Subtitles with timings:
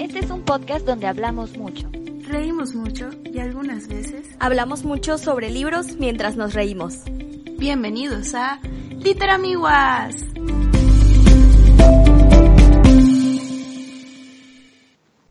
[0.00, 1.88] Este es un podcast donde hablamos mucho.
[2.22, 7.02] Reímos mucho y algunas veces hablamos mucho sobre libros mientras nos reímos.
[7.58, 8.58] Bienvenidos a
[8.90, 10.16] Literamiguas.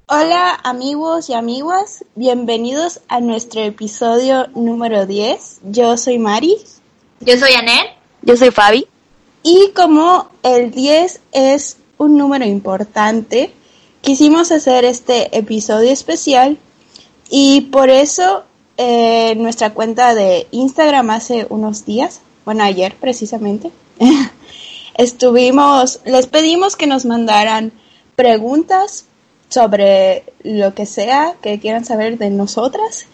[0.07, 5.59] Hola amigos y amigas, bienvenidos a nuestro episodio número 10.
[5.65, 6.55] Yo soy Mari.
[7.19, 7.87] Yo soy Anel.
[8.21, 8.87] Yo soy Fabi.
[9.47, 13.53] Y como el 10 es un número importante,
[14.01, 16.57] quisimos hacer este episodio especial
[17.29, 18.43] y por eso
[18.77, 23.69] eh, nuestra cuenta de Instagram hace unos días, bueno ayer precisamente,
[24.95, 27.71] estuvimos, les pedimos que nos mandaran
[28.15, 29.05] preguntas
[29.49, 33.05] sobre lo que sea que quieran saber de nosotras.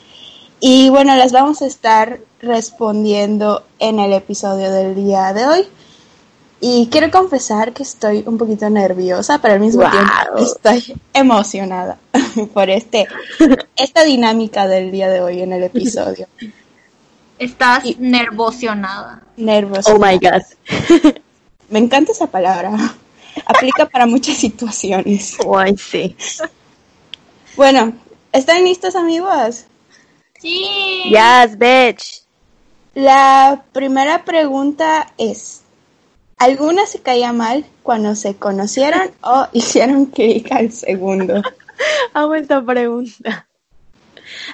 [0.61, 5.67] Y bueno, las vamos a estar respondiendo en el episodio del día de hoy.
[6.63, 11.97] Y quiero confesar que estoy un poquito nerviosa, pero al mismo tiempo estoy emocionada
[12.53, 13.07] por este
[13.75, 16.27] esta dinámica del día de hoy en el episodio.
[17.39, 19.23] Estás nervosionada.
[19.37, 19.91] Nervosa.
[19.91, 20.43] Oh my god.
[21.69, 22.71] Me encanta esa palabra.
[23.47, 25.37] Aplica para muchas situaciones.
[25.57, 26.15] Ay, sí.
[27.55, 27.93] Bueno,
[28.31, 29.65] ¿están listos amigos?
[30.39, 31.05] Sí.
[31.05, 32.21] Yes, bitch.
[32.93, 35.60] La primera pregunta es,
[36.41, 41.41] ¿alguna se caía mal cuando se conocieron o hicieron clic al segundo?
[42.13, 43.47] Hago esta pregunta.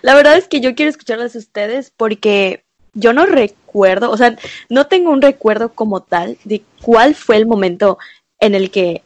[0.01, 4.35] La verdad es que yo quiero escucharlas a ustedes porque yo no recuerdo, o sea,
[4.69, 7.97] no tengo un recuerdo como tal de cuál fue el momento
[8.39, 9.03] en el que,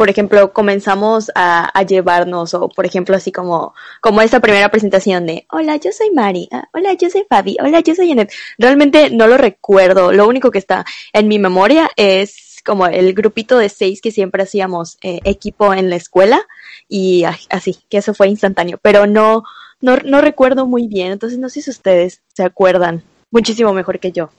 [0.00, 5.44] por ejemplo, comenzamos a, llevarnos, o por ejemplo, así como, como esta primera presentación de,
[5.50, 8.32] hola, yo soy Mari, ah, hola, yo soy Fabi, hola, yo soy Anet.
[8.56, 13.58] Realmente no lo recuerdo, lo único que está en mi memoria es como el grupito
[13.58, 16.46] de seis que siempre hacíamos eh, equipo en la escuela
[16.88, 19.44] y así, que eso fue instantáneo, pero no,
[19.82, 24.12] no, no recuerdo muy bien, entonces no sé si ustedes se acuerdan muchísimo mejor que
[24.12, 24.30] yo.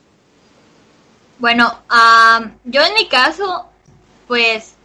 [1.38, 3.68] Bueno, um, yo en mi caso
[4.28, 4.76] pues,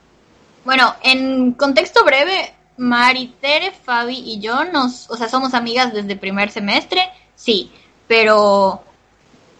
[0.66, 6.50] bueno, en contexto breve, Maritere, Fabi y yo nos, o sea, somos amigas desde primer
[6.50, 7.70] semestre, sí,
[8.08, 8.82] pero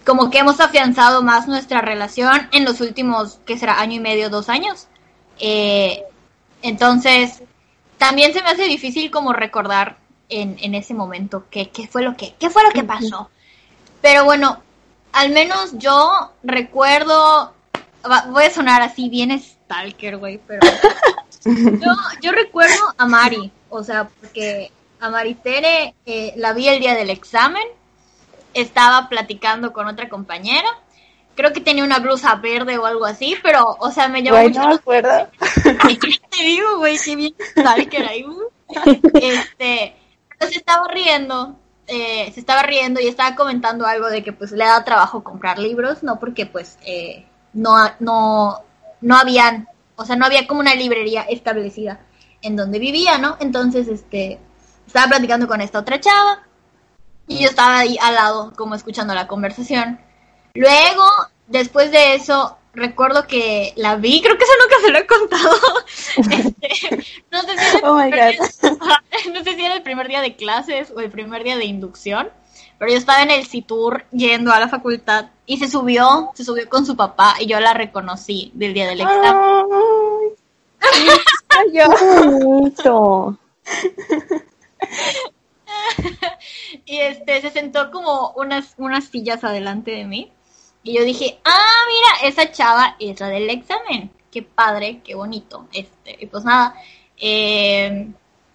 [0.04, 3.80] como que hemos afianzado más nuestra relación en los últimos, ¿qué será?
[3.80, 4.88] Año y medio, dos años.
[5.38, 6.02] Eh,
[6.62, 7.40] entonces,
[7.98, 12.16] también se me hace difícil como recordar en, en ese momento qué, qué fue lo
[12.16, 13.30] que, qué fue lo que pasó.
[14.02, 14.60] Pero bueno,
[15.12, 17.54] al menos yo recuerdo,
[18.30, 19.30] voy a sonar así bien
[19.66, 20.60] stalker, güey, pero
[21.44, 26.94] yo, yo recuerdo a Mari, o sea, porque a Maritere eh, la vi el día
[26.94, 27.64] del examen,
[28.54, 30.68] estaba platicando con otra compañera,
[31.34, 34.48] creo que tenía una blusa verde o algo así, pero, o sea, me llamó Güey,
[34.48, 35.28] mucho no me acuerdo.
[35.80, 36.96] Ay, ¿qué te digo, güey?
[36.98, 38.48] Qué bien stalker ahí, güey.
[39.14, 39.94] Este,
[40.40, 41.56] se estaba riendo,
[41.86, 45.58] eh, se estaba riendo y estaba comentando algo de que pues le da trabajo comprar
[45.58, 48.60] libros, no porque pues eh, no, no,
[49.00, 52.00] no habían, o sea, no había como una librería establecida
[52.42, 53.36] en donde vivía, ¿no?
[53.40, 54.38] Entonces, este,
[54.86, 56.42] estaba platicando con esta otra chava
[57.26, 59.98] y yo estaba ahí al lado como escuchando la conversación.
[60.54, 61.04] Luego,
[61.48, 65.56] después de eso, recuerdo que la vi, creo que eso nunca se lo he contado.
[66.16, 68.38] Este, no, sé si Oh día-
[69.32, 72.30] no sé si era el primer día de clases o el primer día de inducción,
[72.78, 76.68] pero yo estaba en el CITUR yendo a la facultad y se subió, se subió
[76.68, 79.34] con su papá y yo la reconocí del día del examen.
[81.48, 81.78] Ay,
[82.40, 83.38] bonito.
[86.84, 90.32] y este se sentó como unas, unas sillas adelante de mí.
[90.82, 94.10] Y yo dije, ah, mira, esa chava es la del examen.
[94.30, 95.66] Qué padre, qué bonito.
[95.72, 96.74] Este, y pues nada.
[97.16, 98.08] eh,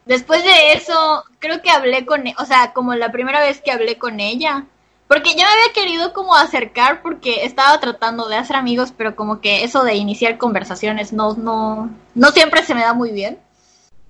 [0.06, 3.72] después de eso, creo que hablé con, e- o sea, como la primera vez que
[3.72, 4.66] hablé con ella.
[5.08, 9.42] Porque yo me había querido como acercar porque estaba tratando de hacer amigos, pero como
[9.42, 13.38] que eso de iniciar conversaciones no, no, no siempre se me da muy bien.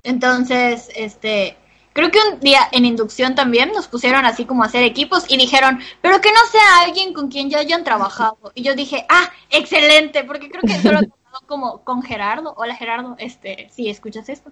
[0.04, 1.58] Entonces, este,
[1.94, 5.38] creo que un día en inducción también nos pusieron así como a hacer equipos y
[5.38, 8.38] dijeron, pero que no sea alguien con quien ya hayan trabajado.
[8.54, 11.00] Y yo dije, ah, excelente, porque creo que solo
[11.48, 12.54] como con Gerardo.
[12.58, 14.52] Hola Gerardo, este, si escuchas esto.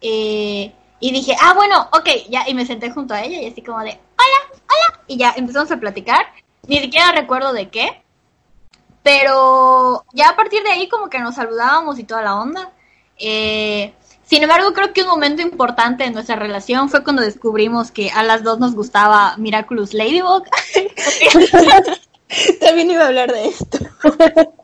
[0.00, 3.62] Eh, y dije, ah, bueno, ok, ya, y me senté junto a ella y así
[3.62, 6.26] como de, hola, hola, y ya empezamos a platicar.
[6.66, 8.02] Ni siquiera recuerdo de qué,
[9.02, 12.70] pero ya a partir de ahí como que nos saludábamos y toda la onda.
[13.16, 13.94] Eh,
[14.24, 18.22] sin embargo, creo que un momento importante en nuestra relación fue cuando descubrimos que a
[18.22, 20.44] las dos nos gustaba Miraculous Ladybug.
[22.60, 23.78] También iba a hablar de esto.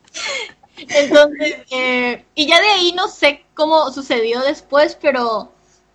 [0.77, 5.51] Entonces, eh, y ya de ahí no sé cómo sucedió después, pero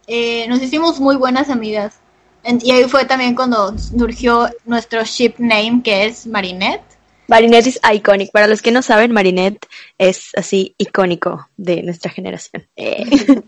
[0.08, 1.96] eh, nos hicimos muy buenas amigas.
[2.44, 6.81] Y ahí fue también cuando surgió nuestro ship name, que es Marinette.
[7.28, 8.31] Marinette es iconic.
[8.31, 9.66] Para los que no saben, Marinette
[10.00, 12.68] es así icónico de nuestra generación.
[12.75, 13.06] Eh,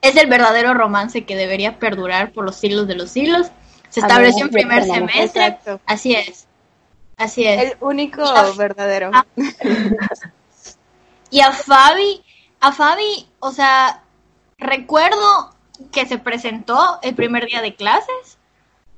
[0.00, 3.46] Es el verdadero romance que debería perdurar por los siglos de los siglos.
[3.88, 5.46] Se estableció en primer semestre.
[5.46, 5.80] Exacto.
[5.86, 6.46] Así es.
[7.16, 7.62] Así es.
[7.62, 8.50] El único Ah.
[8.56, 9.12] verdadero.
[9.14, 9.24] Ah.
[11.30, 12.20] Y a Fabi,
[12.62, 14.02] a Fabi, o sea,
[14.56, 15.50] recuerdo
[15.90, 18.38] que se presentó el primer día de clases.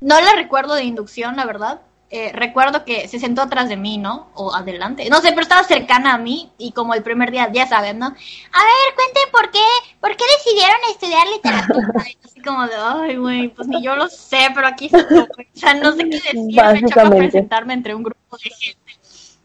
[0.00, 1.80] No la recuerdo de inducción, la verdad.
[2.10, 4.28] Eh, recuerdo que se sentó atrás de mí, ¿no?
[4.34, 5.08] O adelante.
[5.08, 8.06] No sé, pero estaba cercana a mí y como el primer día, ya saben, ¿no?
[8.06, 9.64] A ver, cuenten por qué,
[9.98, 12.04] por qué decidieron estudiar literatura.
[12.06, 15.20] Y así como de, ay, güey, pues ni yo lo sé, pero aquí estoy.
[15.20, 17.16] O sea, no sé qué decir, me echaba a Básicamente.
[17.16, 18.92] presentarme entre un grupo de gente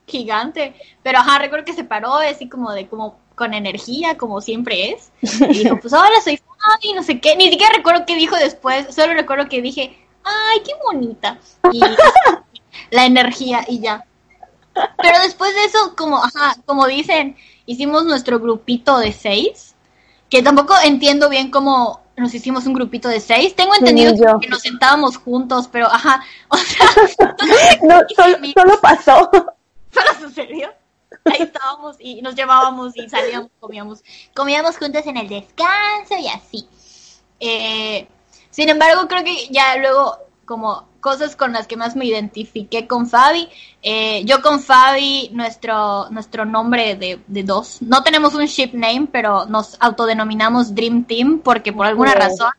[0.06, 0.76] gigante.
[1.02, 5.12] Pero ajá, recuerdo que se paró así como de como con energía, como siempre es.
[5.50, 7.36] Y dijo, pues hola, soy Fabi, no sé qué.
[7.38, 11.40] Ni siquiera recuerdo qué dijo después, solo recuerdo que dije, ay, qué bonita.
[11.72, 11.80] Y
[12.92, 14.06] la energía y ya.
[14.74, 19.76] Pero después de eso, como, ajá, como dicen, hicimos nuestro grupito de seis,
[20.30, 23.56] que tampoco entiendo bien cómo nos hicimos un grupito de seis.
[23.56, 26.88] Tengo entendido que nos sentábamos juntos, pero ajá, o sea,
[27.84, 29.32] no, solo, solo pasó.
[29.92, 30.79] solo sucedió.
[31.26, 36.68] Ahí estábamos y nos llevábamos y salíamos, comíamos, comíamos juntos en el descanso y así.
[37.40, 38.08] Eh,
[38.50, 43.08] sin embargo, creo que ya luego, como cosas con las que más me identifiqué con
[43.08, 43.48] Fabi,
[43.82, 49.08] eh, yo con Fabi, nuestro, nuestro nombre de, de dos, no tenemos un ship name,
[49.12, 52.16] pero nos autodenominamos Dream Team porque por alguna Oh.
[52.20, 52.52] razón,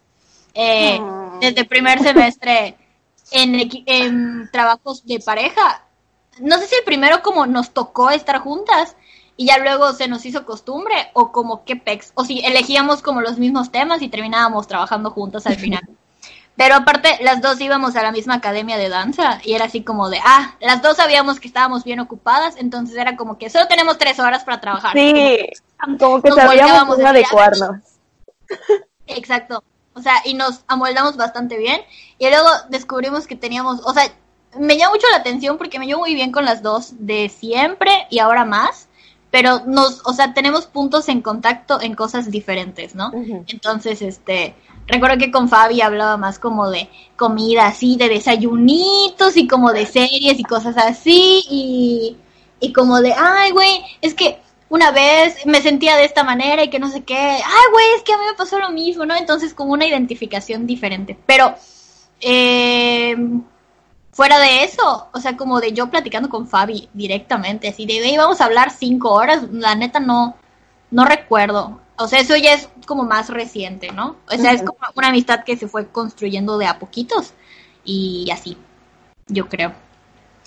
[0.55, 1.39] eh, Oh.
[1.41, 2.77] desde primer semestre
[3.33, 5.85] en, en trabajos de pareja,
[6.39, 8.97] no sé si el primero como nos tocó estar juntas
[9.37, 13.21] y ya luego se nos hizo costumbre o como que pex, o si elegíamos como
[13.21, 15.83] los mismos temas y terminábamos trabajando juntas al final.
[16.57, 20.11] Pero aparte, las dos íbamos a la misma academia de danza y era así como
[20.11, 23.97] de, ah, las dos sabíamos que estábamos bien ocupadas, entonces era como que solo tenemos
[23.97, 24.93] tres horas para trabajar.
[24.93, 25.49] Sí,
[25.99, 27.79] como que sabíamos adecuarnos.
[29.07, 29.65] Exacto.
[29.95, 31.81] O sea, y nos amoldamos bastante bien.
[32.19, 34.13] Y luego descubrimos que teníamos, o sea,
[34.59, 37.91] me llama mucho la atención porque me llevo muy bien con las dos de siempre
[38.11, 38.89] y ahora más.
[39.31, 43.13] Pero nos, o sea, tenemos puntos en contacto en cosas diferentes, ¿no?
[43.47, 44.57] Entonces, este,
[44.89, 49.87] recuerdo que con Fabi hablaba más como de comida así, de desayunitos y como de
[49.87, 52.17] series y cosas así y,
[52.59, 56.71] y como de, ay, güey, es que una vez me sentía de esta manera y
[56.71, 59.17] que no sé qué, ay, güey, es que a mí me pasó lo mismo, ¿no?
[59.17, 61.17] Entonces, como una identificación diferente.
[61.27, 61.55] Pero,
[62.21, 63.17] eh,
[64.13, 68.17] fuera de eso, o sea, como de yo platicando con Fabi directamente, así de, "Güey,
[68.17, 70.37] vamos a hablar cinco horas, la neta no,
[70.91, 71.81] no recuerdo.
[71.97, 74.17] O sea, eso ya es como más reciente, ¿no?
[74.27, 77.35] O sea, es como una amistad que se fue construyendo de a poquitos
[77.85, 78.57] y así,
[79.27, 79.75] yo creo.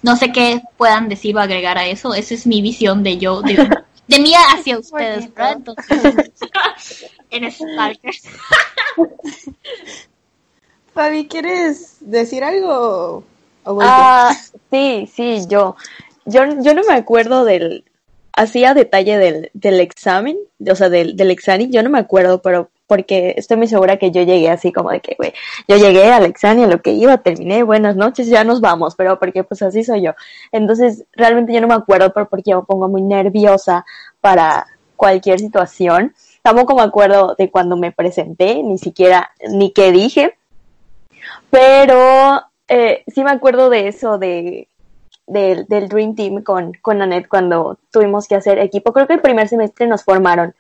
[0.02, 3.42] No sé qué puedan decir o agregar a eso, esa es mi visión de yo,
[3.42, 3.56] de,
[4.08, 5.34] de mí hacia ustedes.
[5.34, 5.54] ¿verdad?
[5.58, 6.32] Entonces,
[7.30, 8.16] en Stalker.
[10.94, 13.24] Fabi, ¿quieres decir algo?
[13.66, 14.34] Ah,
[14.72, 15.76] sí, sí, yo.
[16.26, 17.84] Yo, yo no me acuerdo del,
[18.34, 20.38] así a detalle del, del examen,
[20.70, 24.12] o sea, del, del examen, yo no me acuerdo, pero porque estoy muy segura que
[24.12, 25.34] yo llegué así como de que, güey,
[25.68, 29.20] yo llegué al examen, a lo que iba, terminé, buenas noches, ya nos vamos, pero
[29.20, 30.12] porque pues así soy yo.
[30.52, 33.86] Entonces, realmente yo no me acuerdo, pero porque yo me pongo muy nerviosa
[34.20, 36.14] para cualquier situación.
[36.42, 40.38] Tampoco me acuerdo de cuando me presenté, ni siquiera, ni qué dije,
[41.50, 44.68] pero eh, sí me acuerdo de eso, de,
[45.28, 48.94] del, del Dream Team con, con Annette cuando tuvimos que hacer equipo.
[48.94, 50.54] Creo que el primer semestre nos formaron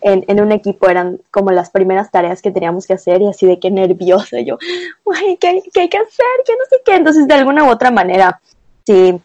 [0.00, 3.46] en, en un equipo, eran como las primeras tareas que teníamos que hacer y así
[3.46, 4.58] de que nerviosa yo,
[5.04, 6.26] güey, ¿qué, qué hay que hacer?
[6.44, 6.94] Que no sé qué.
[6.94, 8.40] Entonces, de alguna u otra manera,
[8.84, 9.18] sí,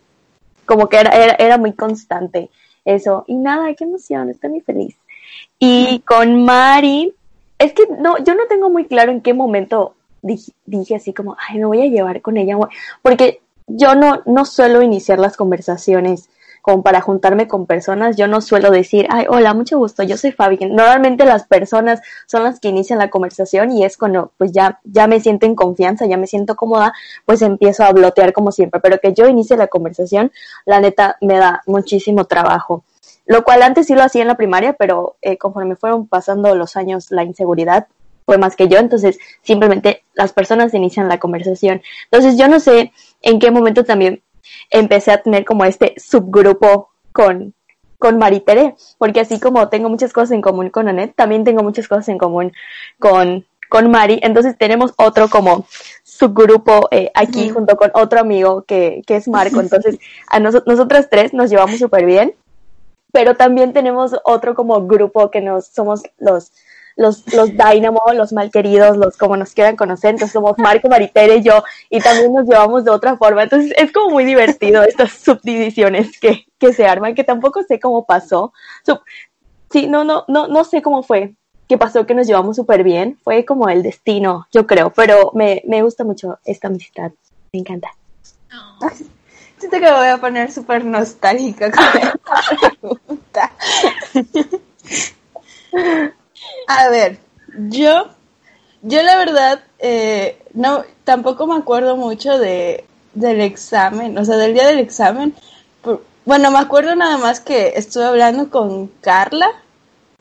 [0.66, 2.50] como que era, era, era muy constante
[2.86, 3.26] eso.
[3.28, 4.96] Y nada, qué emoción, estoy muy feliz.
[5.60, 7.14] Y con Mari,
[7.60, 11.60] es que no, yo no tengo muy claro en qué momento dije, así como, ay,
[11.60, 12.70] me voy a llevar con ella, güey",
[13.02, 16.30] porque yo no, no suelo iniciar las conversaciones
[16.62, 20.32] como para juntarme con personas, yo no suelo decir, ay, hola, mucho gusto, yo soy
[20.32, 20.58] Fabi.
[20.58, 25.08] Normalmente las personas son las que inician la conversación y es cuando pues ya, ya
[25.08, 26.94] me siento en confianza, ya me siento cómoda,
[27.26, 30.32] pues empiezo a blotear como siempre, pero que yo inicie la conversación,
[30.66, 32.84] la neta me da muchísimo trabajo.
[33.26, 36.76] Lo cual antes sí lo hacía en la primaria, pero eh, conforme fueron pasando los
[36.76, 37.88] años, la inseguridad
[38.26, 41.82] fue más que yo, entonces simplemente las personas inician la conversación.
[42.06, 44.22] Entonces yo no sé en qué momento también
[44.70, 47.54] empecé a tener como este subgrupo con,
[47.98, 51.88] con Maritere, porque así como tengo muchas cosas en común con Annette, también tengo muchas
[51.88, 52.52] cosas en común
[53.00, 55.66] con, con Mari, entonces tenemos otro como
[56.04, 61.10] subgrupo eh, aquí junto con otro amigo que, que es Marco, entonces a nos, nosotras
[61.10, 62.36] tres nos llevamos súper bien,
[63.12, 66.52] pero también tenemos otro como grupo que nos somos los
[66.96, 71.44] los, los Dynamo, los malqueridos, los como nos quieran conocer, entonces somos Marco, Maritere y
[71.44, 76.20] yo, y también nos llevamos de otra forma, entonces es como muy divertido estas subdivisiones
[76.20, 78.54] que, que se arman, que tampoco sé cómo pasó.
[79.70, 81.34] sí, no, no, no, no sé cómo fue
[81.68, 85.64] que pasó que nos llevamos súper bien, fue como el destino, yo creo, pero me,
[85.66, 87.14] me gusta mucho esta amistad,
[87.54, 87.96] me encanta.
[89.58, 93.52] Siento que me voy a poner súper nostálgica con esta pregunta.
[96.68, 97.20] A ver,
[97.70, 98.08] yo,
[98.82, 104.54] yo la verdad, eh, no, tampoco me acuerdo mucho de, del examen, o sea, del
[104.54, 105.34] día del examen.
[106.24, 109.50] Bueno, me acuerdo nada más que estuve hablando con Carla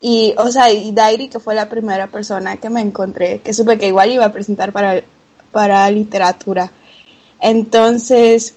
[0.01, 3.77] y, o sea, y Dairi, que fue la primera persona que me encontré, que supe
[3.77, 5.03] que igual iba a presentar para,
[5.51, 6.71] para literatura.
[7.39, 8.55] Entonces,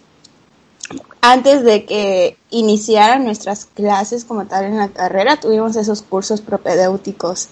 [1.21, 7.49] antes de que iniciaran nuestras clases como tal en la carrera, tuvimos esos cursos propedéuticos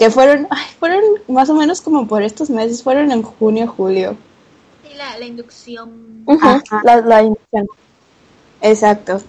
[0.00, 4.16] que fueron, ay, fueron más o menos como por estos meses, fueron en junio, julio.
[4.82, 6.24] Sí, la, la inducción.
[6.82, 7.68] la, la inducción.
[8.62, 9.20] Exacto.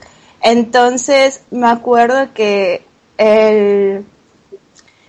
[0.42, 2.86] Entonces, me acuerdo que
[3.18, 4.06] el,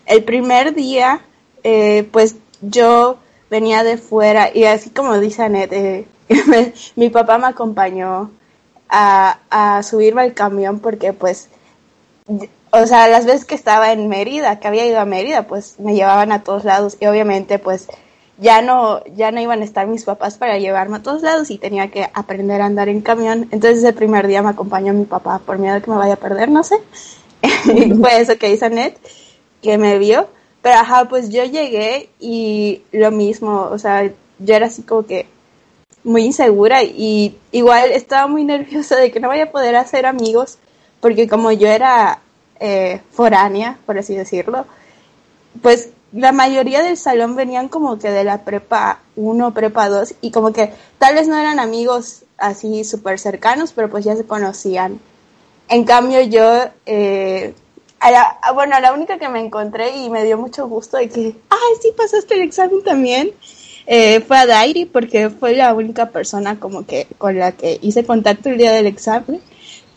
[0.06, 1.20] el primer día,
[1.62, 6.08] eh, pues yo venía de fuera y así como dice Anet, eh,
[6.96, 8.32] mi papá me acompañó
[8.88, 11.50] a, a subirme al camión porque pues,
[12.74, 15.94] o sea, las veces que estaba en Mérida, que había ido a Mérida, pues me
[15.94, 17.86] llevaban a todos lados y obviamente pues
[18.38, 21.58] ya no, ya no iban a estar mis papás para llevarme a todos lados y
[21.58, 23.46] tenía que aprender a andar en camión.
[23.50, 26.16] Entonces el primer día me acompañó mi papá por miedo de que me vaya a
[26.16, 26.76] perder, no sé.
[28.00, 28.96] fue eso que hizo Net,
[29.60, 30.28] que me vio.
[30.62, 35.26] Pero ajá, pues yo llegué y lo mismo, o sea, yo era así como que
[36.04, 40.58] muy insegura y igual estaba muy nerviosa de que no vaya a poder hacer amigos
[41.00, 42.21] porque como yo era
[42.64, 44.66] eh, foránea, por así decirlo,
[45.60, 50.30] pues la mayoría del salón venían como que de la prepa 1, prepa 2 y
[50.30, 55.00] como que tal vez no eran amigos así súper cercanos, pero pues ya se conocían.
[55.68, 57.52] En cambio yo, eh,
[57.98, 61.34] a la, bueno, la única que me encontré y me dio mucho gusto de que,
[61.48, 63.32] ay, sí pasaste el examen también,
[63.86, 68.04] eh, fue a Dairi porque fue la única persona como que con la que hice
[68.04, 69.40] contacto el día del examen.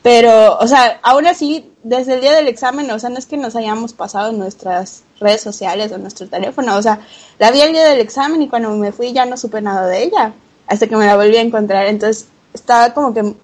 [0.01, 3.37] Pero, o sea, aún así, desde el día del examen, o sea, no es que
[3.37, 6.99] nos hayamos pasado nuestras redes sociales o nuestro teléfono, o sea,
[7.37, 10.03] la vi el día del examen y cuando me fui ya no supe nada de
[10.03, 10.33] ella,
[10.65, 11.85] hasta que me la volví a encontrar.
[11.85, 13.35] Entonces, estaba como que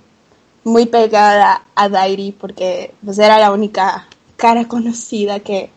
[0.64, 4.08] muy pegada a Dairi porque pues era la única
[4.38, 5.70] cara conocida que,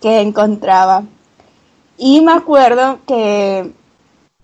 [0.00, 1.02] que encontraba.
[1.96, 3.72] Y me acuerdo que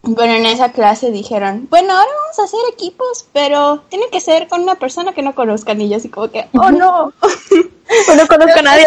[0.07, 4.49] bueno, en esa clase dijeron, bueno, ahora vamos a hacer equipos, pero tiene que ser
[4.49, 5.81] con una persona que no conozcan.
[5.81, 7.13] Y yo así como que, oh no,
[8.17, 8.87] no conozco a nadie.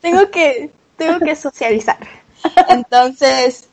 [0.00, 1.98] tengo que, tengo que socializar.
[2.68, 3.68] Entonces,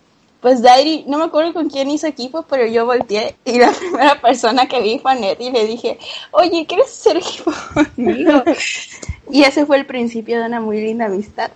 [0.45, 4.21] pues Dairi, no me acuerdo con quién hizo equipo, pero yo volteé y la primera
[4.21, 5.97] persona que vi fue a Ned y le dije,
[6.31, 8.43] oye, ¿quieres hacer equipo conmigo?
[9.31, 11.51] y ese fue el principio de una muy linda amistad.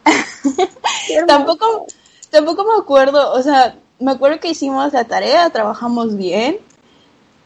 [1.28, 1.86] tampoco,
[2.32, 6.58] tampoco me acuerdo, o sea, me acuerdo que hicimos la tarea, trabajamos bien,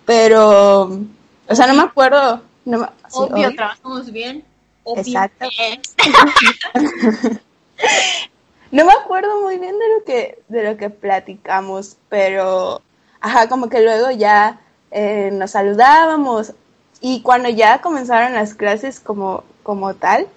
[0.06, 0.84] pero,
[1.48, 2.42] o sea, no me acuerdo.
[2.66, 4.44] No obvio, trabajamos bien.
[4.86, 5.46] Exacto.
[8.72, 12.82] no me acuerdo muy bien de lo que, de lo que platicamos, pero,
[13.20, 16.54] ajá, como que luego ya eh, nos saludábamos
[17.02, 20.28] y cuando ya comenzaron las clases como, como tal,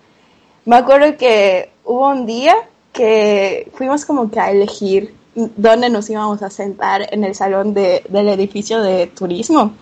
[0.65, 2.57] me acuerdo que hubo un día
[2.93, 8.03] que fuimos como que a elegir dónde nos íbamos a sentar en el salón de,
[8.09, 9.75] del edificio de turismo.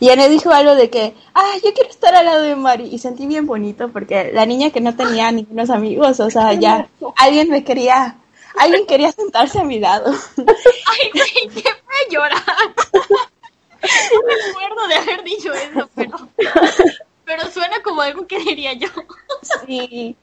[0.00, 2.88] Y Anne dijo algo de que, ah, yo quiero estar al lado de Mari.
[2.90, 6.88] Y sentí bien bonito porque la niña que no tenía ningunos amigos, o sea, ya
[7.16, 8.18] alguien me quería,
[8.58, 10.12] alguien quería sentarse a mi lado.
[10.36, 12.42] Ay, sí, que fue llorar.
[14.12, 16.28] No me acuerdo de haber dicho eso, pero,
[17.24, 18.88] pero suena como algo que diría yo.
[19.66, 20.16] Sí.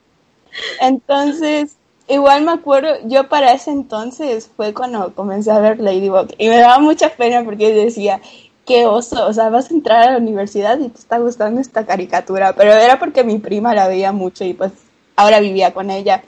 [0.80, 1.76] Entonces,
[2.10, 6.56] Igual me acuerdo, yo para ese entonces fue cuando comencé a ver Ladybug y me
[6.56, 8.20] daba mucha pena porque decía,
[8.66, 11.86] qué oso, o sea, vas a entrar a la universidad y te está gustando esta
[11.86, 14.72] caricatura, pero era porque mi prima la veía mucho y pues
[15.14, 16.24] ahora vivía con ella.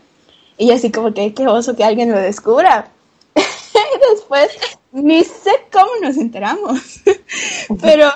[0.57, 2.87] Y así como que qué oso que alguien lo descubra.
[3.35, 3.41] y
[4.15, 4.53] después
[4.93, 6.81] ni sé cómo nos enteramos.
[7.05, 8.09] pero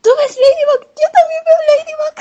[0.00, 2.14] tú ves Ladybug, yo también veo Ladybug.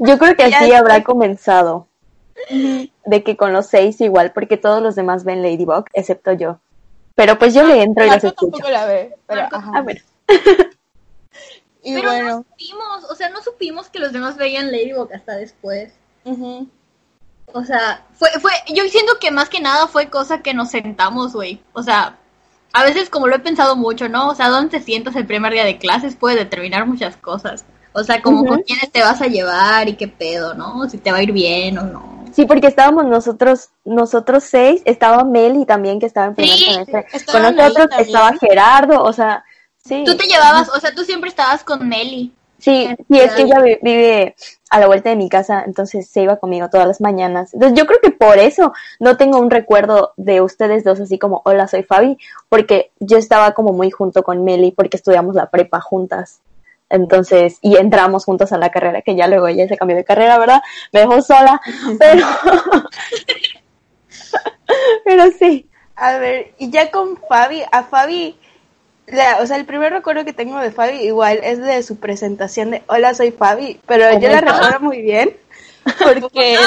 [0.00, 1.89] Yo creo que así habrá comenzado.
[2.48, 6.58] De que con los seis igual, porque todos los demás ven Ladybug, excepto yo.
[7.14, 8.50] Pero pues yo le entro y los Marco escucho.
[8.52, 9.70] tampoco la ve, pero Marco ajá.
[9.74, 10.02] A ver.
[11.82, 15.36] Y Pero no bueno, supimos, o sea, no supimos que los demás veían Ladybug hasta
[15.36, 15.92] después.
[16.24, 16.68] ujú.
[17.52, 21.32] O sea, fue, fue, yo siento que más que nada fue cosa que nos sentamos,
[21.32, 21.60] güey.
[21.72, 22.16] O sea,
[22.72, 24.28] a veces como lo he pensado mucho, ¿no?
[24.28, 27.64] O sea, dónde te sientas el primer día de clases puede determinar muchas cosas.
[27.92, 30.88] O sea, como con quiénes te vas a llevar y qué pedo, ¿no?
[30.88, 32.19] Si te va a ir bien o no.
[32.32, 37.06] Sí, porque estábamos nosotros, nosotros seis, estaba Meli también que estaba en primer Sí, semestre.
[37.30, 39.44] Con nosotros estaba Gerardo, o sea,
[39.84, 40.04] sí.
[40.04, 42.32] Tú te llevabas, o sea, tú siempre estabas con Meli.
[42.58, 44.36] Sí, sí, es que ella vi- vive
[44.68, 47.54] a la vuelta de mi casa, entonces se iba conmigo todas las mañanas.
[47.54, 51.40] Entonces yo creo que por eso no tengo un recuerdo de ustedes dos así como,
[51.46, 52.18] hola, soy Fabi,
[52.50, 56.40] porque yo estaba como muy junto con Meli porque estudiamos la prepa juntas.
[56.90, 60.38] Entonces, y entramos juntos a la carrera, que ya luego ella se cambió de carrera,
[60.38, 60.60] ¿verdad?
[60.92, 61.60] Me dejó sola,
[61.98, 62.26] pero...
[65.04, 65.66] pero sí.
[65.96, 68.36] A ver, y ya con Fabi, a Fabi,
[69.06, 72.70] la- o sea, el primer recuerdo que tengo de Fabi igual es de su presentación
[72.70, 74.48] de Hola, soy Fabi, pero Oh yo la God.
[74.48, 75.36] recuerdo muy bien
[76.02, 76.58] porque,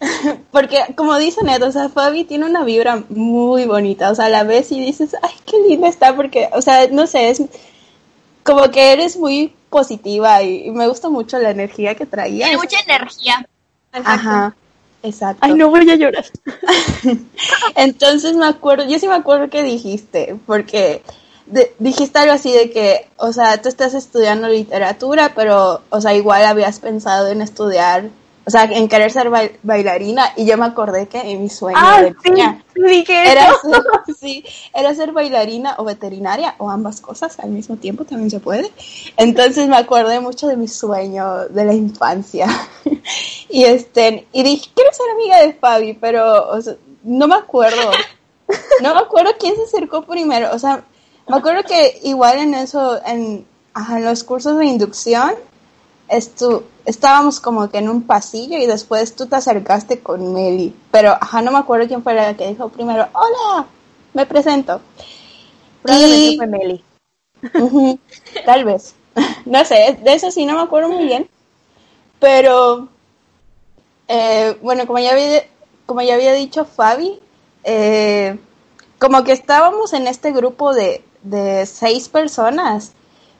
[0.50, 4.42] porque como dice Ned, o sea, Fabi tiene una vibra muy bonita, o sea, la
[4.44, 7.42] ves y dices, ay, qué linda está, porque, o sea, no sé, es
[8.42, 12.46] como que eres muy positiva y, y me gusta mucho la energía que traía.
[12.46, 13.46] Tiene mucha energía.
[13.92, 14.54] Ajá,
[15.02, 15.38] exacto.
[15.44, 16.24] Ay, no voy a llorar.
[17.74, 21.02] Entonces me acuerdo, yo sí me acuerdo que dijiste, porque
[21.46, 26.14] de- dijiste algo así de que, o sea, tú estás estudiando literatura, pero, o sea,
[26.14, 28.08] igual habías pensado en estudiar,
[28.48, 31.78] o sea, en querer ser bail- bailarina, y yo me acordé que en mi sueño
[31.78, 33.60] Ah, de sí, niña dije era eso.
[33.70, 38.40] ser, sí, era ser bailarina o veterinaria, o ambas cosas al mismo tiempo, también se
[38.40, 38.72] puede.
[39.18, 42.46] Entonces me acordé mucho de mi sueño de la infancia.
[43.50, 47.90] y este, y dije, quiero ser amiga de Fabi, pero o sea, no me acuerdo.
[48.80, 50.48] No me acuerdo quién se acercó primero.
[50.54, 50.82] O sea,
[51.28, 55.34] me acuerdo que igual en eso, en, ajá, en los cursos de inducción,
[56.08, 60.74] estu estábamos como que en un pasillo y después tú te acercaste con Meli.
[60.90, 63.66] Pero, ajá, no me acuerdo quién fue la que dijo primero, hola,
[64.14, 64.80] me presento.
[65.82, 66.84] Probablemente Y- fue Meli.
[68.44, 68.94] Tal vez.
[69.46, 71.28] No sé, de eso sí no me acuerdo muy bien.
[72.20, 72.88] Pero,
[74.06, 75.42] eh, bueno, como ya había,
[75.86, 77.18] como ya había dicho Fabi,
[77.64, 78.38] eh,
[78.98, 82.92] como que estábamos en este grupo de, de seis personas.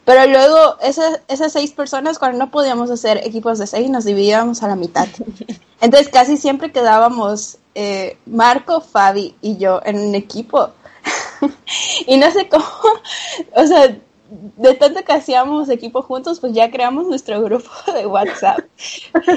[0.09, 4.63] Pero luego esas, esas seis personas, cuando no podíamos hacer equipos de seis, nos dividíamos
[4.63, 5.07] a la mitad.
[5.83, 10.71] Entonces casi siempre quedábamos eh, Marco, Fabi y yo en un equipo.
[12.07, 12.65] y no sé cómo,
[13.55, 13.99] o sea,
[14.31, 18.61] de tanto que hacíamos equipo juntos, pues ya creamos nuestro grupo de WhatsApp.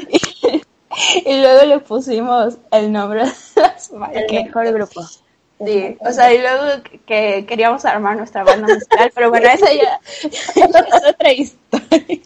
[0.09, 0.61] y,
[1.25, 4.31] y luego le pusimos el nombre de las El marcas.
[4.31, 5.01] mejor grupo.
[5.65, 9.99] Sí, o sea, y luego que queríamos armar nuestra banda musical, pero bueno, esa ya,
[10.55, 12.21] ya es otra historia.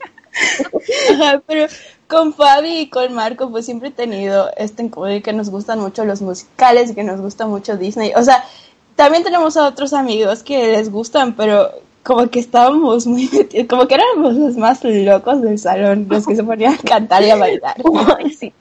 [1.11, 1.67] Ajá, pero
[2.07, 5.79] con Fabi y con Marco, pues siempre he tenido este en común que nos gustan
[5.79, 8.11] mucho los musicales y que nos gusta mucho Disney.
[8.15, 8.43] O sea,
[8.95, 11.71] también tenemos a otros amigos que les gustan, pero
[12.03, 16.35] como que estábamos muy metidos, como que éramos los más locos del salón, los que
[16.35, 17.75] se ponían a cantar y a bailar.
[18.37, 18.53] Sí.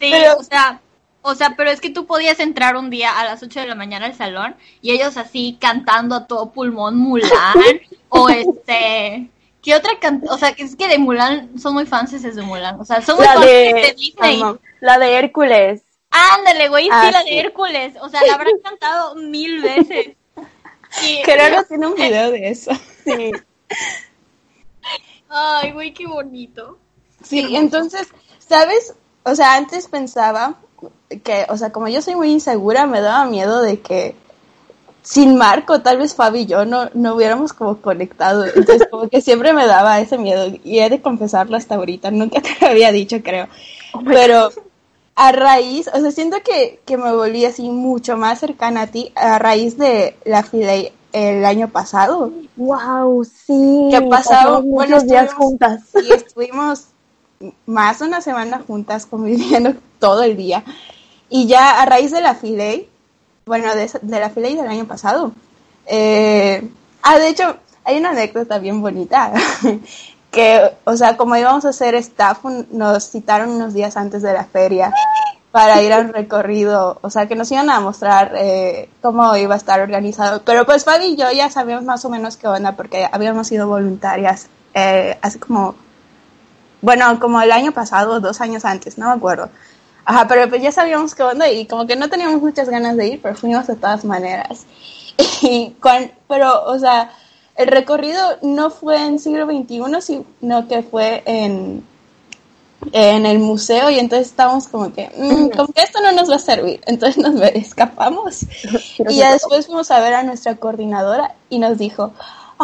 [0.00, 0.80] Sí, Pero- o sea,
[1.22, 3.74] o sea, pero es que tú podías entrar un día a las 8 de la
[3.74, 7.30] mañana al salón y ellos así cantando a todo pulmón Mulan
[8.08, 9.28] o este
[9.62, 9.92] ¿Qué otra
[10.28, 13.16] O sea, que es que de Mulan son muy fans de Mulan, o sea, son
[13.16, 14.42] muy La fans de, de, Disney.
[14.80, 15.82] La de Hércules.
[16.10, 17.30] Ándale, güey, sí, Ah, la sí.
[17.30, 20.16] de Hércules, o sea, la habrán cantado mil veces.
[21.04, 22.72] Y- Gerardo tiene un video de eso.
[23.04, 23.32] Sí.
[25.28, 26.78] Ay, güey, qué bonito.
[27.22, 28.08] Sí, entonces,
[28.38, 28.94] ¿sabes?
[29.24, 30.60] O sea, antes pensaba
[31.20, 34.14] que, o sea, como yo soy muy insegura, me daba miedo de que
[35.02, 38.44] sin Marco, tal vez Fabi y yo no, no hubiéramos como conectado.
[38.46, 40.46] Entonces, como que siempre me daba ese miedo.
[40.64, 42.10] Y he de confesarlo hasta ahorita.
[42.10, 43.48] Nunca te lo había dicho, creo.
[44.04, 44.50] Pero
[45.16, 49.12] a raíz, o sea, siento que, que me volví así mucho más cercana a ti
[49.14, 52.32] a raíz de la Filey el año pasado.
[52.56, 53.88] Wow, sí.
[53.90, 54.42] ¿Qué pasaba?
[54.42, 55.82] pasamos Bueno, muchos días juntas.
[56.02, 56.86] Y estuvimos
[57.66, 60.64] más de una semana juntas conviviendo todo el día.
[61.34, 62.90] Y ya a raíz de la Filey,
[63.46, 65.32] bueno, de, la Filey del año pasado.
[65.86, 66.70] eh,
[67.02, 69.32] ah, de hecho, hay una anécdota bien bonita.
[70.30, 74.44] que, o sea, como íbamos a hacer staff, nos citaron unos días antes de la
[74.44, 74.92] feria
[75.50, 79.54] para ir a un recorrido, o sea, que nos iban a mostrar eh, cómo iba
[79.54, 80.42] a estar organizado.
[80.44, 83.66] Pero pues Fabi y yo ya sabíamos más o menos qué onda porque habíamos sido
[83.68, 85.76] voluntarias eh, hace como
[86.82, 89.48] bueno, como el año pasado, dos años antes, no me acuerdo.
[90.04, 93.08] Ajá, pero pues ya sabíamos qué onda y como que no teníamos muchas ganas de
[93.08, 94.66] ir, pero fuimos de todas maneras.
[95.42, 95.76] Y
[96.26, 97.12] pero, o sea,
[97.56, 101.84] el recorrido no fue en siglo XXI, sino que fue en,
[102.92, 106.36] en el museo y entonces estábamos como que, mm, como que esto no nos va
[106.36, 106.80] a servir.
[106.86, 108.46] Entonces nos escapamos
[108.98, 112.12] y ya después fuimos a ver a nuestra coordinadora y nos dijo,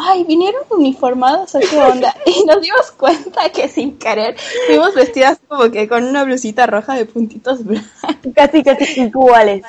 [0.05, 2.15] ay, vinieron uniformados o qué onda.
[2.27, 6.95] Y nos dimos cuenta que sin querer fuimos vestidas como que con una blusita roja
[6.95, 7.91] de puntitos blancos.
[8.35, 9.65] Casi, casi iguales.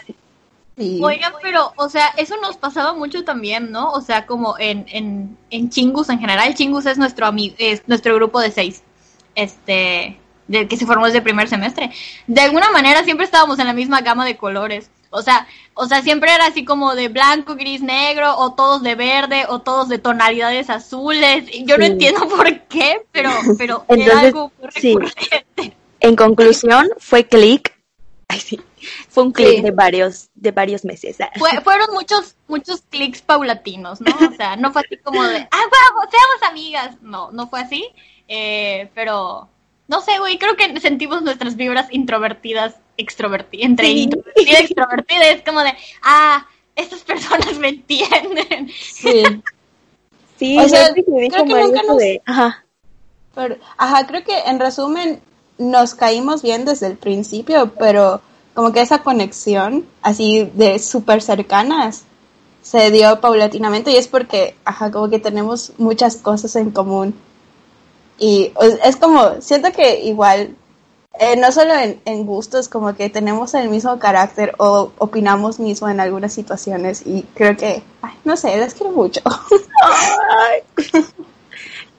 [1.01, 3.91] Oigan, pero, o sea, eso nos pasaba mucho también, ¿no?
[3.91, 6.55] O sea, como en, en, en Chingus en general.
[6.55, 8.81] Chingus es nuestro amigo, es nuestro grupo de seis.
[9.35, 11.91] Este, de que se formó desde el primer semestre.
[12.27, 14.89] De alguna manera siempre estábamos en la misma gama de colores.
[15.11, 18.95] O sea, o sea, siempre era así como de blanco, gris, negro, o todos de
[18.95, 21.45] verde, o todos de tonalidades azules.
[21.65, 25.75] Yo no entiendo por qué, pero, pero era algo recurrente.
[25.99, 27.73] En conclusión, fue click.
[28.27, 28.59] Ay, sí.
[29.09, 31.17] Fue un clic de varios, de varios meses.
[31.63, 34.11] fueron muchos, muchos clics paulatinos, ¿no?
[34.27, 35.61] O sea, no fue así como de, ah,
[35.93, 36.95] wow, seamos amigas.
[37.01, 37.89] No, no fue así.
[38.27, 39.49] Eh, pero,
[39.87, 45.29] no sé, güey, creo que sentimos nuestras vibras introvertidas, extrovertidas, entre introvertida y extrovertida.
[45.29, 48.69] Es como de, ah, estas personas me entienden.
[48.69, 49.23] Sí.
[50.37, 52.01] sí, o sea, creo que nunca nos...
[52.25, 52.65] Ajá.
[53.77, 55.21] ajá, creo que en resumen
[55.57, 58.21] nos caímos bien desde el principio, pero
[58.53, 62.05] como que esa conexión así de súper cercanas
[62.61, 67.15] se dio paulatinamente y es porque, ajá, como que tenemos muchas cosas en común.
[68.17, 68.51] Y
[68.83, 70.55] es como, siento que igual,
[71.17, 75.99] eh, no solo en, gustos, como que tenemos el mismo carácter o opinamos mismo en
[75.99, 79.21] algunas situaciones y creo que, ay, no sé, les quiero mucho.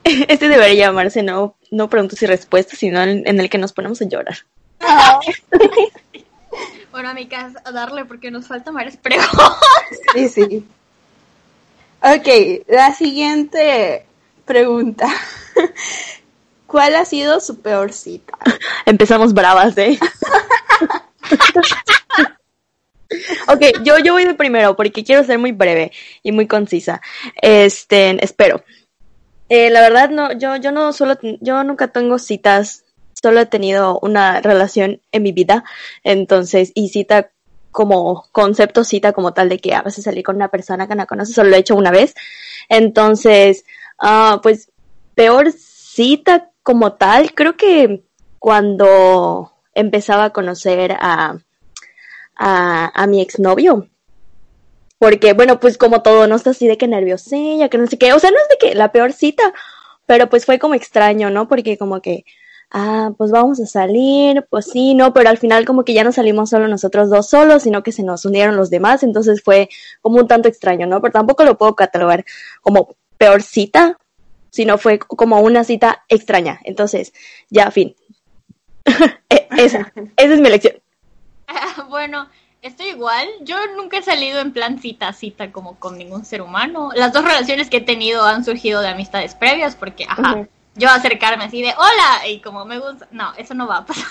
[0.03, 4.05] Este debería llamarse no, no preguntas y respuestas, sino en, el que nos ponemos a
[4.05, 4.37] llorar.
[6.91, 9.57] Bueno, amigas, a darle porque nos falta más preguntas.
[10.13, 10.65] Sí, sí.
[12.01, 14.05] Ok, la siguiente
[14.45, 15.07] pregunta.
[16.71, 18.37] ¿Cuál ha sido su peor cita?
[18.85, 19.99] Empezamos bravas, ¿eh?
[23.49, 25.91] ok, yo, yo voy de primero porque quiero ser muy breve
[26.23, 27.01] y muy concisa.
[27.41, 28.63] Este, espero.
[29.49, 32.85] Eh, la verdad, no, yo, yo no solo, yo nunca tengo citas
[33.21, 35.65] solo he tenido una relación en mi vida,
[36.03, 37.31] entonces, y cita
[37.69, 41.05] como concepto cita como tal de que a veces salir con una persona que no
[41.05, 42.15] conoces, solo lo he hecho una vez.
[42.69, 43.65] Entonces,
[44.01, 44.71] uh, pues
[45.15, 48.03] peor cita como tal, creo que
[48.39, 51.37] cuando empezaba a conocer a,
[52.35, 53.87] a, a mi exnovio.
[54.99, 58.13] Porque, bueno, pues como todo, no está así de que nerviosilla, que no sé qué.
[58.13, 59.51] O sea, no es de que la peor cita,
[60.05, 61.47] pero pues fue como extraño, ¿no?
[61.47, 62.23] Porque como que
[62.71, 66.11] ah, pues vamos a salir, pues sí, no, pero al final como que ya no
[66.11, 69.69] salimos solo nosotros dos solos, sino que se nos unieron los demás, entonces fue
[70.01, 71.01] como un tanto extraño, ¿no?
[71.01, 72.25] Pero tampoco lo puedo catalogar
[72.61, 73.97] como peor cita,
[74.51, 76.59] sino fue como una cita extraña.
[76.63, 77.13] Entonces,
[77.49, 77.95] ya, fin.
[79.29, 80.75] E, esa, esa es mi elección.
[81.89, 82.27] bueno,
[82.61, 83.27] estoy igual.
[83.41, 86.91] Yo nunca he salido en plan cita cita como con ningún ser humano.
[86.93, 91.45] Las dos relaciones que he tenido han surgido de amistades previas porque, ajá, yo acercarme
[91.45, 94.05] así de hola y como me gusta, no, eso no va a pasar.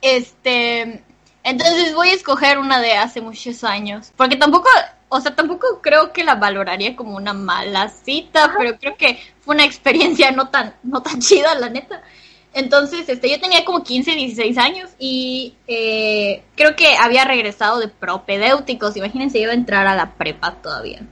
[0.00, 1.02] este,
[1.42, 4.68] entonces voy a escoger una de hace muchos años, porque tampoco,
[5.08, 9.54] o sea, tampoco creo que la valoraría como una mala cita, pero creo que fue
[9.54, 12.02] una experiencia no tan no tan chida, la neta.
[12.52, 17.88] Entonces, este, yo tenía como 15, 16 años y eh, creo que había regresado de
[17.88, 18.96] propedéuticos.
[18.96, 21.02] Imagínense, iba a entrar a la prepa todavía.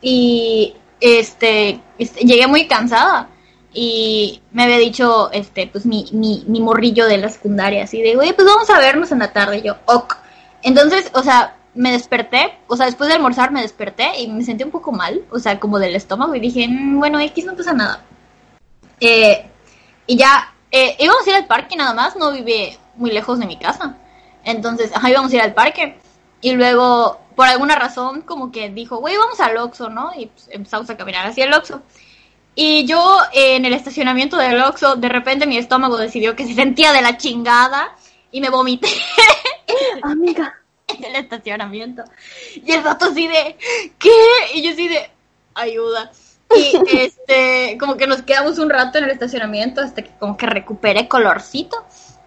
[0.00, 3.28] Y este, este llegué muy cansada
[3.74, 8.16] y me había dicho, este, pues mi, mi, mi morrillo de la secundaria, así de,
[8.16, 9.58] oye, pues vamos a vernos en la tarde.
[9.58, 10.16] Y yo, ok.
[10.62, 14.64] Entonces, o sea, me desperté, o sea, después de almorzar me desperté y me sentí
[14.64, 17.72] un poco mal, o sea, como del estómago, y dije, mm, bueno, X no pasa
[17.72, 18.04] nada.
[19.00, 19.46] Eh,
[20.06, 23.46] y ya, eh, íbamos a ir al parque nada más, no vive muy lejos de
[23.46, 23.96] mi casa.
[24.44, 25.98] Entonces, ajá, íbamos a ir al parque.
[26.40, 30.10] Y luego, por alguna razón, como que dijo, güey, vamos al Oxxo, ¿no?
[30.16, 31.82] Y pues, empezamos a caminar hacia el Oxxo.
[32.54, 36.92] Y yo en el estacionamiento del Oxxo, de repente mi estómago decidió que se sentía
[36.92, 37.96] de la chingada
[38.30, 38.88] y me vomité.
[40.02, 40.61] Amiga.
[41.02, 42.04] En el estacionamiento.
[42.54, 43.56] Y el vato así de,
[43.98, 44.10] ¿qué?
[44.54, 45.10] Y yo así de,
[45.54, 46.10] ayuda.
[46.54, 50.46] Y este, como que nos quedamos un rato en el estacionamiento hasta que como que
[50.46, 51.84] recuperé colorcito.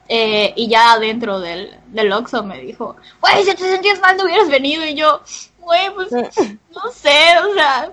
[0.08, 4.26] Eh, y ya adentro del, del Oxxo me dijo, güey, si te sentías mal no
[4.26, 4.86] hubieras venido.
[4.86, 5.22] Y yo,
[5.60, 6.12] güey, pues,
[6.72, 7.92] no sé, o sea,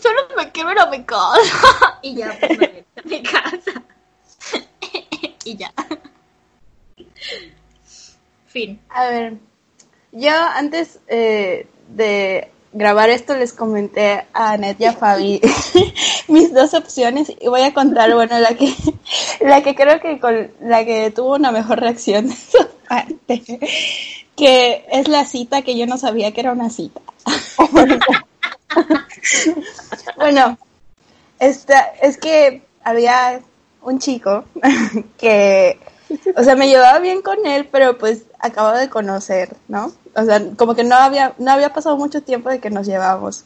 [0.00, 1.98] solo me quiero ir a mi casa.
[2.02, 3.82] y ya, pues me a mi casa.
[5.44, 5.72] y ya.
[8.46, 8.80] fin.
[8.90, 9.38] A ver,
[10.12, 15.40] yo antes eh, de grabar esto les comenté a Anet y a Fabi
[16.28, 18.72] mis dos opciones y voy a contar, bueno, la que,
[19.40, 23.42] la que creo que con la que tuvo una mejor reacción de su parte,
[24.36, 27.00] que es la cita que yo no sabía que era una cita.
[30.16, 30.58] bueno,
[31.38, 33.40] esta, es que había
[33.82, 34.44] un chico
[35.18, 35.78] que,
[36.36, 39.92] o sea, me llevaba bien con él, pero pues acabo de conocer, ¿no?
[40.14, 43.44] O sea, como que no había, no había pasado mucho tiempo de que nos llevamos.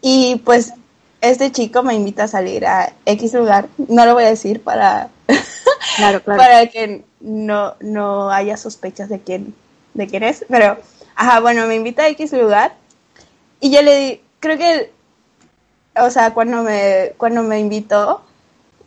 [0.00, 0.72] Y pues
[1.20, 5.08] este chico me invita a salir a X lugar, no lo voy a decir para,
[5.96, 6.40] Claro, claro.
[6.40, 9.54] para que no, no haya sospechas de quién,
[9.94, 10.78] de quién es, pero,
[11.16, 12.74] ajá, bueno, me invita a X lugar
[13.60, 14.92] y yo le di, creo que,
[16.00, 18.22] o sea, cuando me, cuando me invitó,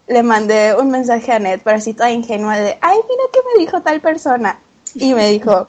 [0.07, 3.59] le mandé un mensaje a Ned, pero así toda ingenua de, ay, mira qué me
[3.63, 4.59] dijo tal persona.
[4.95, 5.67] Y me dijo,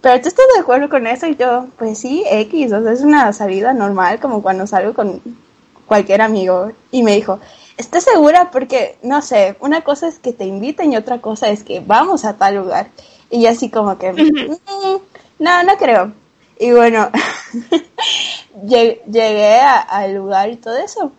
[0.00, 3.00] pero tú estás de acuerdo con eso y yo, pues sí, X, o sea, es
[3.02, 5.20] una salida normal, como cuando salgo con
[5.86, 6.72] cualquier amigo.
[6.90, 7.40] Y me dijo,
[7.76, 8.50] ¿estás segura?
[8.50, 12.24] Porque, no sé, una cosa es que te inviten y otra cosa es que vamos
[12.24, 12.88] a tal lugar.
[13.30, 14.96] Y yo así como que, "Mm,
[15.40, 16.12] no, no creo.
[16.58, 17.10] Y bueno,
[18.64, 21.12] lle- llegué al lugar y todo eso.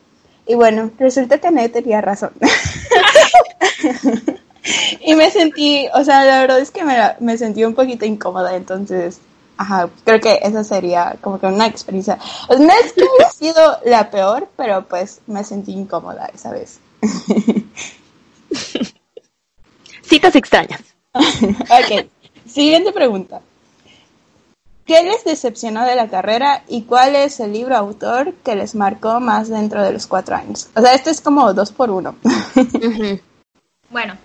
[0.50, 2.32] Y bueno, resulta que Ned tenía razón.
[5.00, 8.56] y me sentí, o sea, la verdad es que me, me sentí un poquito incómoda,
[8.56, 9.20] entonces,
[9.58, 12.18] ajá, creo que esa sería como que una experiencia.
[12.50, 16.80] No es que haya sido la peor, pero pues me sentí incómoda esa vez.
[20.02, 20.82] Citas extrañas.
[21.14, 22.08] ok,
[22.48, 23.40] siguiente pregunta.
[24.90, 29.20] ¿Qué les decepcionó de la carrera y cuál es el libro autor que les marcó
[29.20, 30.68] más dentro de los cuatro años?
[30.76, 32.16] O sea, esto es como dos por uno.
[33.92, 34.18] Bueno,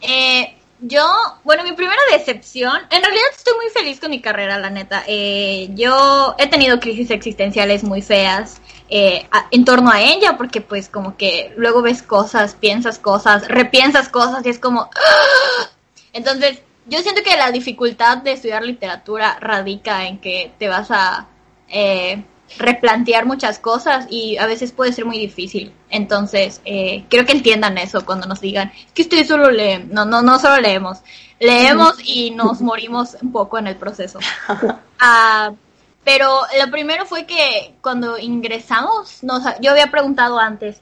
[0.00, 1.02] eh, yo,
[1.44, 5.04] bueno, mi primera decepción, en realidad estoy muy feliz con mi carrera, la neta.
[5.06, 10.60] Eh, yo he tenido crisis existenciales muy feas eh, a- en torno a ella, porque
[10.62, 14.82] pues como que luego ves cosas, piensas cosas, repiensas cosas y es como...
[14.82, 15.68] ¡ah!
[16.14, 21.26] Entonces, yo siento que la dificultad de estudiar literatura radica en que te vas a
[21.68, 22.24] eh,
[22.58, 25.72] replantear muchas cosas y a veces puede ser muy difícil.
[25.90, 29.88] Entonces, eh, creo que entiendan eso cuando nos digan, que ustedes solo leen.
[29.92, 30.98] No, no, no solo leemos.
[31.40, 34.18] Leemos y nos morimos un poco en el proceso.
[34.98, 35.52] Ah,
[36.04, 40.80] pero lo primero fue que cuando ingresamos, nos, yo había preguntado antes,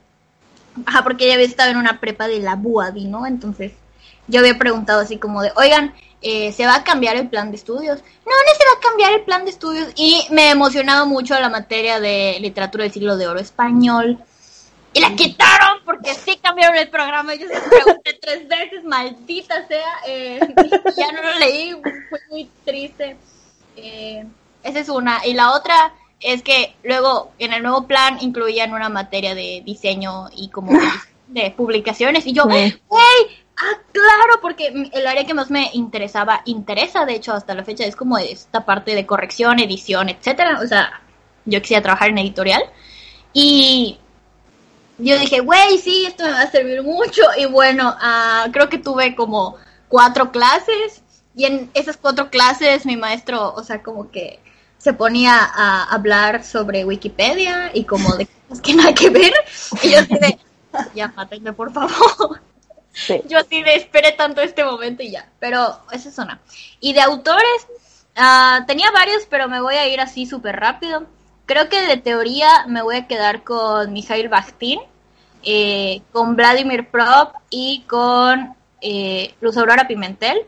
[0.87, 3.27] ajá, porque ella había estado en una prepa de la BUADI, ¿no?
[3.27, 3.73] Entonces,
[4.29, 7.57] yo había preguntado así como de, oigan, eh, ¿se va a cambiar el plan de
[7.57, 8.01] estudios?
[8.01, 9.89] No, no se va a cambiar el plan de estudios.
[9.95, 14.19] Y me emocionaba mucho la materia de literatura del siglo de oro español.
[14.95, 17.35] Y la quitaron porque sí cambiaron el programa.
[17.35, 19.93] Yo se pregunté tres veces, maldita sea.
[20.07, 20.41] eh,
[20.97, 21.73] ya no lo leí,
[22.09, 23.17] fue muy triste.
[23.77, 24.25] Eh,
[24.63, 25.27] esa es una.
[25.27, 30.29] Y la otra es que luego en el nuevo plan incluían una materia de diseño
[30.35, 30.89] y como de,
[31.43, 32.27] de publicaciones.
[32.27, 32.81] Y yo, ¡Hey!
[33.57, 37.85] Ah, claro, porque el área que más me interesaba, interesa de hecho hasta la fecha,
[37.85, 40.61] es como esta parte de corrección, edición, etcétera.
[40.61, 41.01] O sea,
[41.45, 42.63] yo quisiera trabajar en editorial.
[43.33, 43.99] Y
[44.99, 47.23] yo dije, güey, sí, esto me va a servir mucho.
[47.39, 49.57] Y bueno, ah, creo que tuve como
[49.89, 51.03] cuatro clases.
[51.37, 54.41] Y en esas cuatro clases mi maestro, o sea, como que
[54.79, 59.33] se ponía a hablar sobre Wikipedia y como de cosas que nada que ver.
[59.83, 60.39] Y yo de,
[60.95, 62.41] ya, mátenme por favor.
[62.95, 63.21] Sí.
[63.27, 65.29] Yo así de esperé tanto este momento y ya.
[65.41, 66.41] Pero esa es una.
[66.81, 67.67] Y de autores,
[68.17, 71.05] ah, tenía varios, pero me voy a ir así súper rápido.
[71.45, 74.81] Creo que de teoría me voy a quedar con Mikhail Bakhtin,
[75.43, 80.47] eh, con Vladimir Prop y con eh, Luz Aurora Pimentel.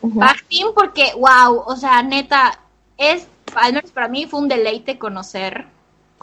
[0.00, 2.58] Bakhtin porque, wow, o sea, neta,
[2.96, 5.66] es, al menos para mí fue un deleite conocer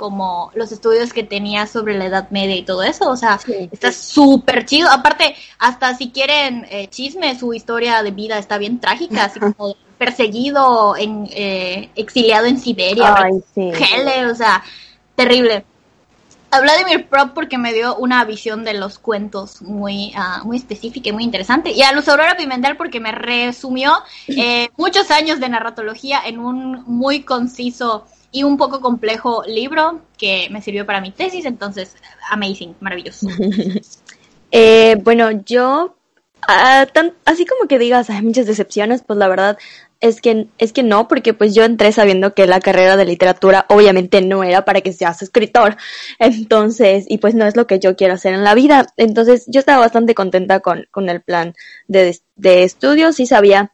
[0.02, 3.70] como los estudios que tenía sobre la Edad Media y todo eso, o sea, Sí.
[3.72, 4.90] está súper chido.
[4.90, 9.76] Aparte, hasta si quieren eh, chisme, su historia de vida está bien trágica, así como
[10.00, 13.70] perseguido, en, eh, exiliado en Siberia, Ay, sí.
[13.94, 14.64] Hele, o sea,
[15.16, 15.66] terrible.
[16.50, 21.10] A Vladimir Prop porque me dio una visión de los cuentos muy, ah, muy específica
[21.10, 21.72] y muy interesante.
[21.72, 23.94] Y a Luz Aurora Pimentel porque me resumió
[24.28, 30.48] eh, muchos años de narratología en un muy conciso y un poco complejo libro que
[30.52, 31.46] me sirvió para mi tesis.
[31.46, 31.96] Entonces,
[32.30, 33.28] amazing, maravilloso.
[34.54, 35.96] Eh, bueno, yo
[37.26, 39.58] así como que digas, hay muchas decepciones, pues la verdad
[40.00, 43.66] es que, es que no, porque pues yo entré sabiendo que la carrera de literatura
[43.70, 45.78] obviamente no era para que seas escritor.
[46.20, 48.88] Entonces, y pues no es lo que yo quiero hacer en la vida.
[48.98, 51.54] Entonces, yo estaba bastante contenta con, con el plan
[51.88, 53.18] de, de estudios.
[53.18, 53.74] Sí sabía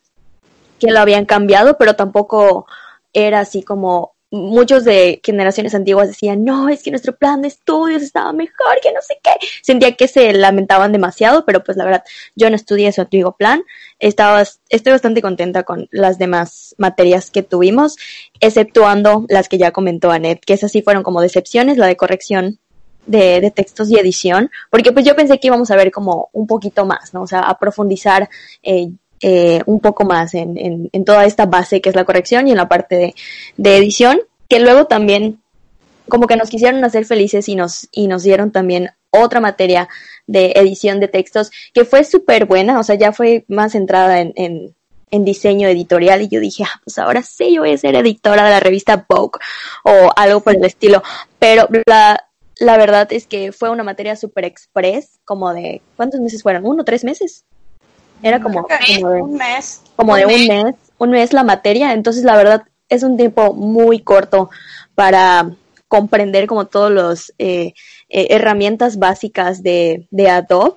[0.80, 2.68] que lo habían cambiado, pero tampoco
[3.14, 8.02] era así como muchos de generaciones antiguas decían, no, es que nuestro plan de estudios
[8.02, 9.32] estaba mejor, que no sé qué.
[9.62, 12.04] Sentía que se lamentaban demasiado, pero pues la verdad,
[12.36, 13.64] yo no estudié su antiguo plan.
[14.00, 17.96] Estaba, estoy bastante contenta con las demás materias que tuvimos,
[18.40, 22.60] exceptuando las que ya comentó Anet, que esas sí fueron como decepciones, la de corrección
[23.06, 26.46] de, de, textos y edición, porque pues yo pensé que íbamos a ver como un
[26.46, 27.22] poquito más, ¿no?
[27.22, 28.30] O sea, a profundizar
[28.62, 28.90] eh,
[29.22, 32.52] eh, un poco más en, en, en, toda esta base que es la corrección y
[32.52, 33.16] en la parte de,
[33.58, 35.40] de, edición, que luego también
[36.08, 39.90] como que nos quisieron hacer felices y nos, y nos dieron también otra materia
[40.28, 44.34] de edición de textos que fue súper buena, o sea, ya fue más centrada en,
[44.36, 44.76] en,
[45.10, 48.44] en, diseño editorial y yo dije, ah, pues ahora sí yo voy a ser editora
[48.46, 49.40] de la revista Vogue
[49.84, 51.02] o algo por el estilo,
[51.40, 52.24] pero la,
[52.60, 56.66] la verdad es que fue una materia súper express, como de, ¿cuántos meses fueron?
[56.66, 57.46] ¿Uno, tres meses?
[58.22, 59.82] Era como, como de, un mes.
[59.96, 64.00] Como de un mes, un mes la materia, entonces la verdad es un tiempo muy
[64.00, 64.50] corto
[64.96, 65.52] para
[65.88, 67.74] comprender como todos los eh,
[68.10, 70.76] eh, herramientas básicas de, de Adobe.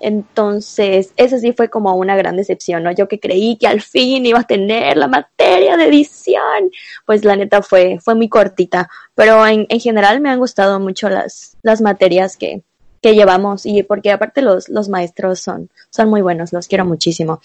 [0.00, 2.90] Entonces, eso sí fue como una gran decepción, ¿no?
[2.90, 6.70] Yo que creí que al fin iba a tener la materia de edición,
[7.06, 8.90] pues la neta fue, fue muy cortita.
[9.14, 12.62] Pero en, en general me han gustado mucho las, las materias que,
[13.02, 17.40] que llevamos y porque aparte los, los maestros son, son muy buenos, los quiero muchísimo.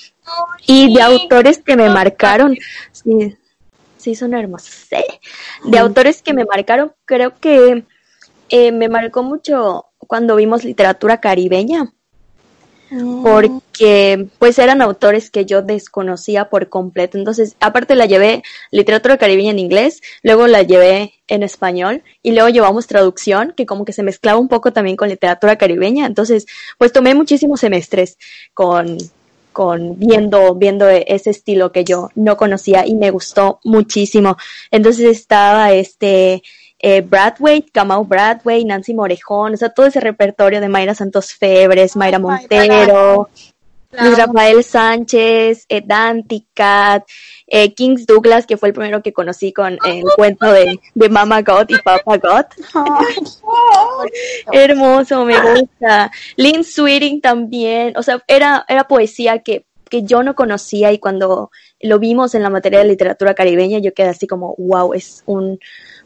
[0.68, 2.56] Y de autores que me marcaron,
[2.92, 3.36] sí,
[3.98, 4.70] sí son hermosos.
[4.90, 5.04] Sí.
[5.66, 7.84] De autores que me marcaron, creo que
[8.50, 11.92] eh, me marcó mucho cuando vimos literatura caribeña.
[13.24, 17.18] Porque pues eran autores que yo desconocía por completo.
[17.18, 22.50] Entonces, aparte la llevé literatura caribeña en inglés, luego la llevé en español y luego
[22.50, 26.06] llevamos traducción que como que se mezclaba un poco también con literatura caribeña.
[26.06, 26.46] Entonces,
[26.78, 28.18] pues tomé muchísimos semestres
[28.54, 28.98] con,
[29.52, 34.38] con viendo, viendo ese estilo que yo no conocía y me gustó muchísimo.
[34.72, 36.42] Entonces estaba este,
[36.80, 41.96] eh, Bradway, Kamau Bradway, Nancy Morejón, o sea, todo ese repertorio de Mayra Santos Febres,
[41.96, 43.30] Mayra Montero,
[43.92, 47.04] Luis Rafael Sánchez, eh, Dante Cat,
[47.48, 51.10] eh, Kings Douglas, que fue el primero que conocí con eh, el cuento de, de
[51.10, 52.46] Mama God y Papa God.
[54.52, 56.12] Hermoso, me gusta.
[56.36, 61.50] Lynn Sweeting también, o sea, era, era poesía que, que yo no conocía y cuando
[61.80, 65.60] lo vimos en la materia de literatura caribeña yo quedé así como, wow, es un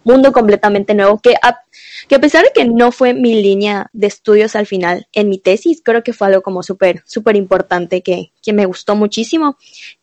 [0.04, 1.60] mundo completamente nuevo que a,
[2.08, 5.38] que a pesar de que no fue mi línea de estudios al final en mi
[5.38, 9.58] tesis, creo que fue algo como súper, súper importante que, que me gustó muchísimo.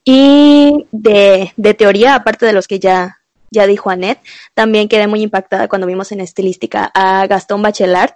[0.04, 3.18] Y de, de teoría, aparte de los que ya,
[3.50, 4.20] ya dijo Annette,
[4.54, 8.14] también quedé muy impactada cuando vimos en estilística a Gastón Bachelard.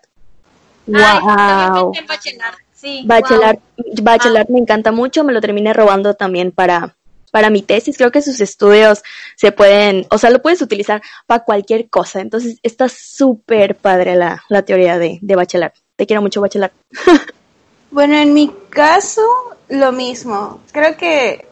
[0.87, 1.93] ¡Wow!
[2.09, 2.57] Bachelard.
[2.75, 3.95] Sí, Bachelard, wow.
[4.03, 6.97] Bachelard me encanta mucho, me lo terminé robando también para,
[7.33, 7.97] para mi tesis.
[7.97, 9.03] Creo que sus estudios
[9.35, 12.21] se pueden, o sea, lo puedes utilizar para cualquier cosa.
[12.21, 15.73] Entonces, está súper padre la, la teoría de, de.
[15.97, 16.73] Te quiero mucho, Bachelard.
[17.91, 19.23] bueno, en mi caso,
[19.69, 20.61] lo mismo.
[20.71, 21.47] Creo que,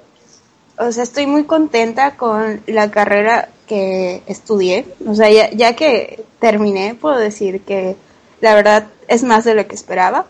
[0.78, 4.86] o sea, estoy muy contenta con la carrera que estudié.
[5.06, 7.96] O sea, ya, ya que terminé, puedo decir que
[8.40, 10.26] la verdad es más de lo que esperaba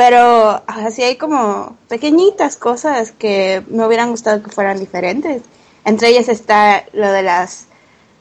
[0.00, 5.42] pero así hay como pequeñitas cosas que me hubieran gustado que fueran diferentes.
[5.84, 7.66] Entre ellas está lo de las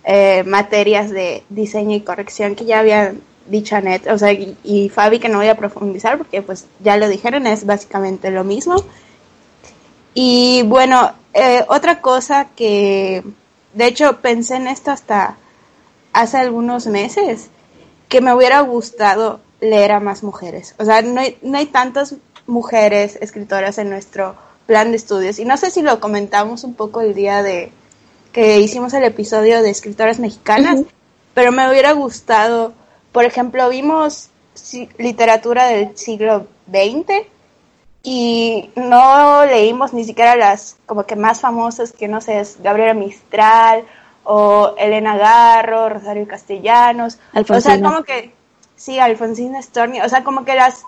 [0.04, 5.20] eh, materias de diseño y corrección que ya habían dicho Anet, o sea, y, Fabi
[5.20, 8.84] que no voy a profundizar porque pues ya lo dijeron, es básicamente lo mismo.
[10.14, 13.24] Y bueno, eh, otra cosa que
[13.74, 15.38] de hecho pensé en esto hasta
[16.12, 17.48] hace algunos meses,
[18.10, 20.76] que me hubiera gustado leer a más mujeres.
[20.78, 22.16] O sea, no hay, no hay tantas
[22.48, 25.40] mujeres escritoras en nuestro plan de estudios.
[25.40, 27.72] Y no sé si lo comentamos un poco el día de
[28.32, 30.88] que hicimos el episodio de escritoras mexicanas, uh -huh.
[31.34, 32.74] pero me hubiera gustado,
[33.12, 34.30] por ejemplo, vimos
[34.98, 37.28] literatura del siglo XX
[38.04, 42.94] y no leímos ni siquiera las como que más famosas que no sé, es Gabriela
[42.94, 43.86] Mistral
[44.24, 47.76] o Elena Garro, Rosario Castellanos, Alfonsina.
[47.76, 48.34] o sea, como que
[48.80, 50.86] sí, Alfonsina Storni, o sea, como que las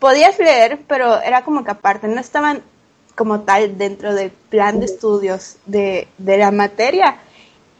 [0.00, 2.62] podías leer, pero era como que aparte, no estaban
[3.14, 7.16] como tal dentro del plan de estudios de, de la materia.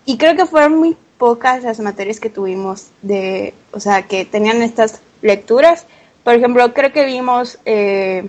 [0.04, 4.62] Y creo que fueron muy pocas las materias que tuvimos de, o sea, que tenían
[4.62, 5.86] estas lecturas.
[6.22, 8.28] Por ejemplo, creo que vimos eh,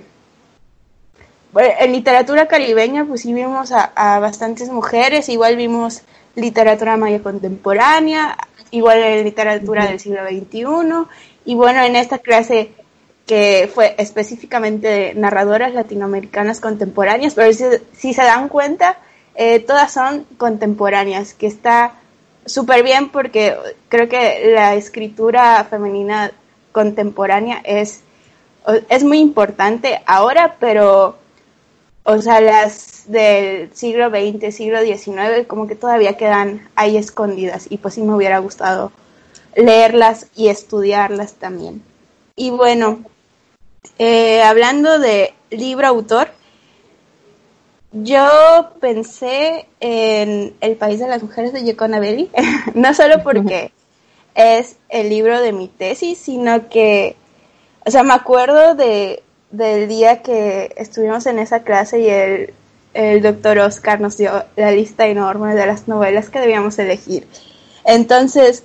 [1.55, 6.01] en literatura caribeña pues sí vimos a, a bastantes mujeres, igual vimos
[6.35, 8.37] literatura maya contemporánea,
[8.71, 10.65] igual en literatura del siglo XXI,
[11.45, 12.71] y bueno, en esta clase
[13.25, 17.63] que fue específicamente de narradoras latinoamericanas contemporáneas, pero si,
[17.93, 18.97] si se dan cuenta,
[19.35, 21.93] eh, todas son contemporáneas, que está
[22.45, 23.55] súper bien porque
[23.87, 26.31] creo que la escritura femenina
[26.71, 28.01] contemporánea es,
[28.89, 31.17] es muy importante ahora, pero,
[32.03, 37.77] o sea, las del siglo XX, siglo XIX, como que todavía quedan ahí escondidas y
[37.77, 38.91] pues sí me hubiera gustado
[39.55, 41.81] leerlas y estudiarlas también.
[42.35, 43.03] Y bueno,
[43.97, 46.29] eh, hablando de libro autor,
[47.91, 48.27] yo
[48.79, 52.29] pensé en El País de las Mujeres de Yekona Belli,
[52.75, 53.71] no solo porque
[54.35, 57.15] es el libro de mi tesis, sino que,
[57.87, 62.53] o sea, me acuerdo de, del día que estuvimos en esa clase y el,
[62.93, 67.27] el doctor Oscar nos dio la lista enorme de las novelas que debíamos elegir.
[67.83, 68.63] Entonces,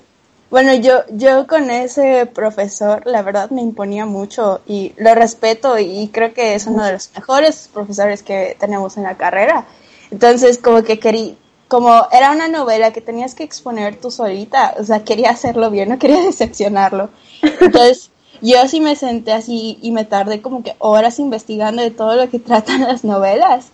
[0.50, 6.08] bueno, yo, yo con ese profesor, la verdad me imponía mucho y lo respeto y
[6.12, 9.66] creo que es uno de los mejores profesores que tenemos en la carrera.
[10.10, 11.34] Entonces, como que quería,
[11.66, 15.88] como era una novela que tenías que exponer tú solita, o sea, quería hacerlo bien,
[15.88, 17.10] no quería decepcionarlo.
[17.42, 18.10] Entonces,
[18.40, 22.30] yo sí me senté así y me tardé como que horas investigando de todo lo
[22.30, 23.72] que tratan las novelas.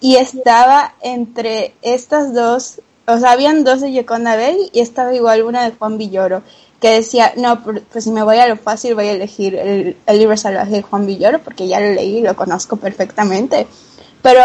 [0.00, 5.42] Y estaba entre estas dos o sea, habían dos de Yeconda Belli y estaba igual
[5.42, 6.42] una de Juan Villoro,
[6.78, 10.36] que decía, no, pues si me voy a lo fácil voy a elegir el, libro
[10.36, 13.66] salvaje de Juan Villoro porque ya lo leí y lo conozco perfectamente.
[14.20, 14.42] Pero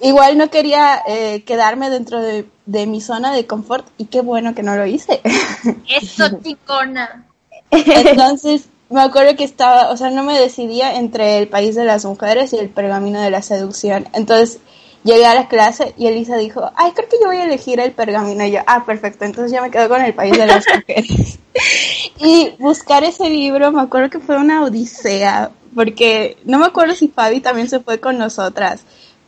[0.00, 2.46] igual no quería eh, quedarme dentro de,
[2.86, 5.22] mi zona de confort y qué bueno que no lo hice.
[5.88, 7.24] Eso, chicona.
[7.70, 12.04] Entonces, me acuerdo que estaba, o sea, no me decidía entre el país de las
[12.04, 14.06] mujeres y el pergamino de la seducción.
[14.12, 14.60] Entonces,
[15.06, 17.92] llegué a la clase y Elisa dijo, ay, creo que yo voy a elegir el
[17.92, 18.44] pergamino.
[18.44, 21.38] Y yo, ah, perfecto, entonces ya me quedo con el país de las mujeres.
[22.18, 27.08] y buscar ese libro, me acuerdo que fue una odisea, porque no me acuerdo si
[27.08, 28.82] Fabi también se fue con nosotras,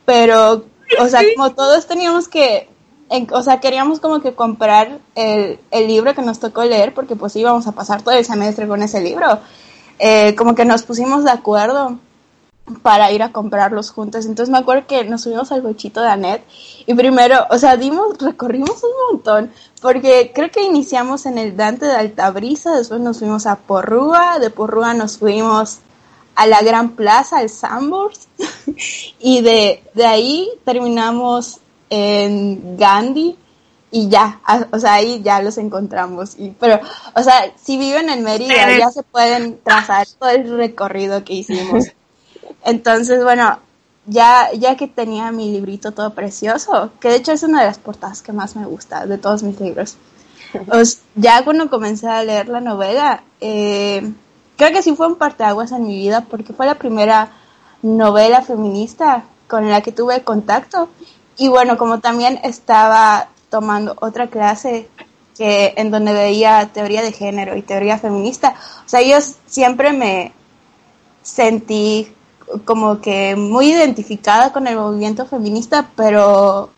[0.05, 0.65] pero,
[0.99, 2.67] o sea, como todos teníamos que,
[3.31, 7.35] o sea, queríamos como que comprar el, el libro que nos tocó leer, porque pues
[7.35, 9.39] íbamos a pasar todo el semestre con ese libro.
[9.99, 11.99] Eh, como que nos pusimos de acuerdo
[12.81, 14.25] para ir a comprarlos juntos.
[14.25, 16.43] Entonces me acuerdo que nos subimos al bochito de Anet
[16.85, 19.51] y primero, o sea, dimos, recorrimos un montón,
[19.81, 24.49] porque creo que iniciamos en el Dante de Altabrisa, después nos fuimos a Porrúa, de
[24.49, 25.79] Porrúa nos fuimos
[26.35, 28.27] a la Gran Plaza, al Sambors,
[29.19, 31.59] y de, de ahí terminamos
[31.89, 33.37] en Gandhi,
[33.91, 34.39] y ya,
[34.71, 36.35] o sea, ahí ya los encontramos.
[36.37, 36.79] Y, pero,
[37.15, 41.85] o sea, si viven en Mérida, ya se pueden trazar todo el recorrido que hicimos.
[42.63, 43.59] Entonces, bueno,
[44.05, 47.77] ya, ya que tenía mi librito todo precioso, que de hecho es una de las
[47.77, 49.97] portadas que más me gusta de todos mis libros,
[50.67, 54.11] pues, ya cuando comencé a leer la novela, eh,
[54.57, 57.31] creo que sí fue un parteaguas en mi vida porque fue la primera
[57.81, 60.89] novela feminista con la que tuve contacto.
[61.37, 64.89] Y bueno, como también estaba tomando otra clase
[65.37, 68.55] que en donde veía teoría de género y teoría feminista,
[68.85, 70.33] o sea, yo siempre me
[71.21, 72.13] sentí
[72.65, 76.69] como que muy identificada con el movimiento feminista, pero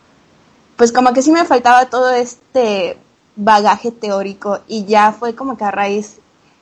[0.76, 2.98] pues como que sí me faltaba todo este
[3.36, 6.18] bagaje teórico y ya fue como que a raíz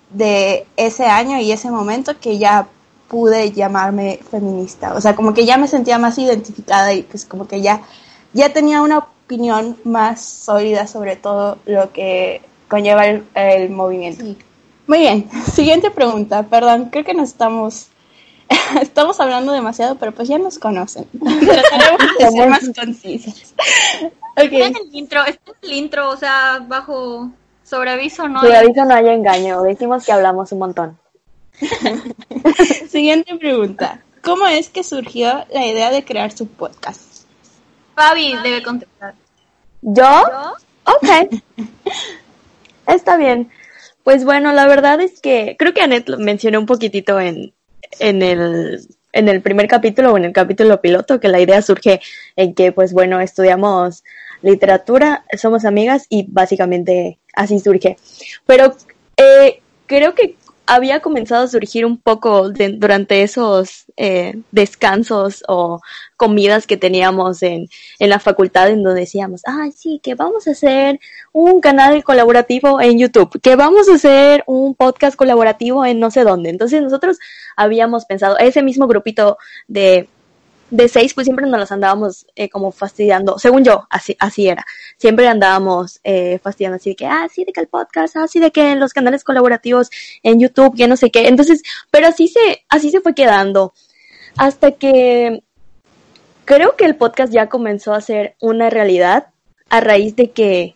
[0.09, 2.67] de ese año y ese momento que ya
[3.07, 7.47] pude llamarme feminista, o sea, como que ya me sentía más identificada y pues como
[7.47, 7.81] que ya
[8.33, 14.23] ya tenía una opinión más sólida sobre todo lo que conlleva el, movimiento.
[14.85, 17.87] Muy bien, siguiente pregunta, perdón, creo que nos estamos
[18.81, 21.05] estamos hablando demasiado, pero pues ya nos conocen.
[21.19, 23.53] Trataremos de ser más concisas.
[24.35, 24.61] Okay.
[24.61, 27.29] en el intro, este es el intro, o sea, bajo
[27.63, 30.97] sobreaviso no Sobreaviso no hay engaño, decimos que hablamos un montón.
[32.89, 34.01] Siguiente pregunta.
[34.23, 37.25] ¿Cómo es que surgió la idea de crear su podcast?
[37.95, 39.13] Fabi debe contestar.
[39.81, 40.03] ¿Yo?
[40.03, 40.53] ¿Yo?
[40.85, 41.41] Ok.
[42.87, 43.49] Está bien.
[44.03, 47.53] Pues bueno, la verdad es que creo que Anet lo mencionó un poquitito en,
[47.99, 52.01] en el, en el primer capítulo o en el capítulo piloto, que la idea surge
[52.35, 54.03] en que, pues bueno, estudiamos
[54.41, 57.97] literatura, somos amigas y básicamente así surge.
[58.45, 58.75] Pero
[59.17, 60.35] eh, creo que
[60.69, 65.81] había comenzado a surgir un poco durante esos eh, descansos o
[66.15, 67.67] comidas que teníamos en,
[67.97, 70.99] en la facultad en donde decíamos, ay, sí, que vamos a hacer
[71.33, 76.23] un canal colaborativo en YouTube, que vamos a hacer un podcast colaborativo en no sé
[76.23, 76.51] dónde.
[76.51, 77.17] Entonces nosotros
[77.55, 80.07] habíamos pensado, ese mismo grupito de
[80.69, 84.65] de seis, pues siempre nos las andábamos eh, como fastidiando, según yo, así, así era.
[84.97, 88.51] Siempre andábamos eh, fastidiando así de que, ah, sí, de que el podcast, así de
[88.51, 89.89] que los canales colaborativos
[90.23, 91.27] en YouTube, que no sé qué.
[91.27, 93.73] Entonces, pero así se, así se fue quedando.
[94.37, 95.43] Hasta que
[96.45, 99.27] creo que el podcast ya comenzó a ser una realidad
[99.69, 100.75] a raíz de que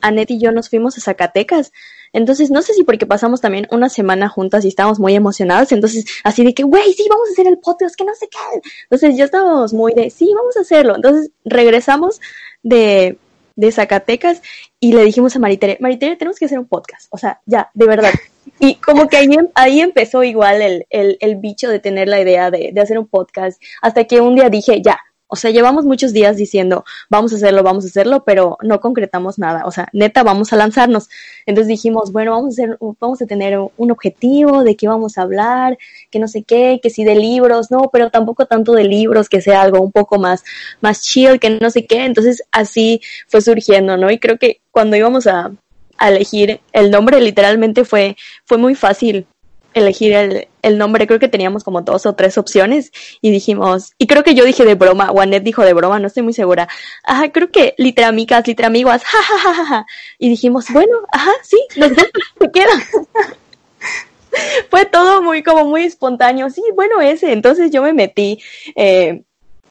[0.00, 1.72] Anet y yo nos fuimos a Zacatecas.
[2.16, 6.06] Entonces, no sé si porque pasamos también una semana juntas y estábamos muy emocionadas, entonces
[6.24, 8.38] así de que, güey, sí, vamos a hacer el podcast, que no sé qué.
[8.84, 10.96] Entonces ya estábamos muy de, sí, vamos a hacerlo.
[10.96, 12.18] Entonces regresamos
[12.62, 13.18] de,
[13.54, 14.40] de Zacatecas
[14.80, 17.86] y le dijimos a Maritere, Maritere, tenemos que hacer un podcast, o sea, ya, de
[17.86, 18.12] verdad.
[18.60, 22.20] Y como que ahí, em, ahí empezó igual el, el, el bicho de tener la
[22.20, 24.98] idea de, de hacer un podcast, hasta que un día dije, ya,
[25.28, 29.38] o sea, llevamos muchos días diciendo, vamos a hacerlo, vamos a hacerlo, pero no concretamos
[29.38, 29.64] nada.
[29.66, 31.08] O sea, neta, vamos a lanzarnos.
[31.46, 35.22] Entonces dijimos, bueno, vamos a hacer, vamos a tener un objetivo de qué vamos a
[35.22, 35.78] hablar,
[36.10, 39.40] que no sé qué, que sí de libros, no, pero tampoco tanto de libros, que
[39.40, 40.44] sea algo un poco más,
[40.80, 42.04] más chill, que no sé qué.
[42.04, 44.10] Entonces así fue surgiendo, ¿no?
[44.10, 45.50] Y creo que cuando íbamos a,
[45.98, 49.26] a elegir el nombre, literalmente fue, fue muy fácil
[49.74, 54.06] elegir el, el, nombre, creo que teníamos como dos o tres opciones y dijimos, y
[54.06, 56.68] creo que yo dije de broma, o Anet dijo de broma, no estoy muy segura,
[57.04, 59.86] ajá, creo que literamicas, literamiguas, ja,
[60.18, 62.72] y dijimos, bueno, ajá, sí, se queda.
[64.70, 68.42] Fue todo muy, como muy espontáneo, sí, bueno, ese, entonces yo me metí,
[68.74, 69.22] eh,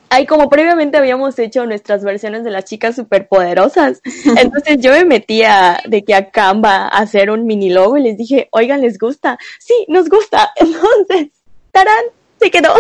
[0.10, 4.02] Ay, como previamente habíamos hecho nuestras versiones de las chicas superpoderosas,
[4.38, 8.48] entonces yo me metía de que a Canva hacer un mini logo y les dije,
[8.52, 9.38] oigan, ¿les gusta?
[9.60, 10.52] Sí, nos gusta.
[10.56, 11.32] Entonces,
[11.72, 12.04] tarán,
[12.40, 12.74] se quedó.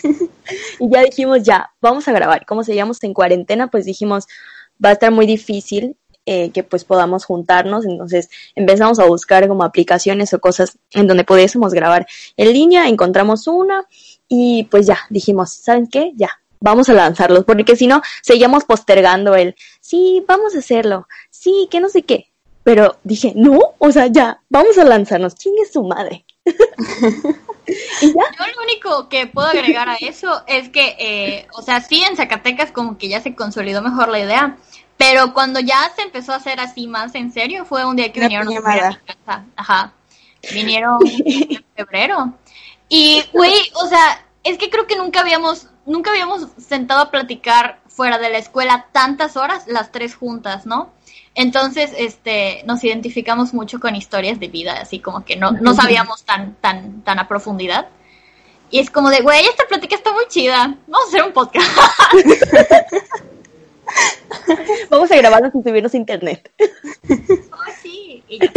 [0.80, 2.44] y ya dijimos, ya, vamos a grabar.
[2.44, 4.26] Como seguíamos en cuarentena, pues dijimos,
[4.84, 5.96] va a estar muy difícil
[6.26, 7.86] eh, que pues podamos juntarnos.
[7.86, 12.06] Entonces empezamos a buscar como aplicaciones o cosas en donde pudiésemos grabar
[12.36, 12.88] en línea.
[12.88, 13.86] Encontramos una
[14.28, 16.12] y pues ya dijimos, ¿saben qué?
[16.16, 16.30] Ya,
[16.60, 21.80] vamos a lanzarlos, porque si no, seguíamos postergando el, sí, vamos a hacerlo, sí, que
[21.80, 22.30] no sé qué.
[22.64, 26.24] Pero dije, no, o sea, ya, vamos a lanzarnos, ¿quién es su madre?
[26.44, 28.22] ¿Y ya?
[28.38, 32.16] Yo lo único que puedo agregar a eso es que, eh, o sea, sí, en
[32.16, 34.56] Zacatecas como que ya se consolidó mejor la idea,
[34.98, 38.20] pero cuando ya se empezó a hacer así más en serio, fue un día que
[38.20, 38.56] vinieron a mi
[39.06, 39.44] casa.
[39.56, 39.92] Ajá.
[40.52, 42.34] Vinieron en febrero.
[42.88, 47.80] Y, güey, o sea, es que creo que nunca habíamos nunca habíamos sentado a platicar
[47.88, 50.92] fuera de la escuela tantas horas, las tres juntas, ¿no?
[51.34, 56.24] Entonces, este, nos identificamos mucho con historias de vida, así como que no, no sabíamos
[56.24, 57.88] tan, tan, tan a profundidad.
[58.70, 61.66] Y es como de, güey, esta plática está muy chida, vamos a hacer un podcast.
[64.90, 66.52] vamos a grabarnos y subirnos a internet.
[67.52, 68.52] Oh, sí, y ya,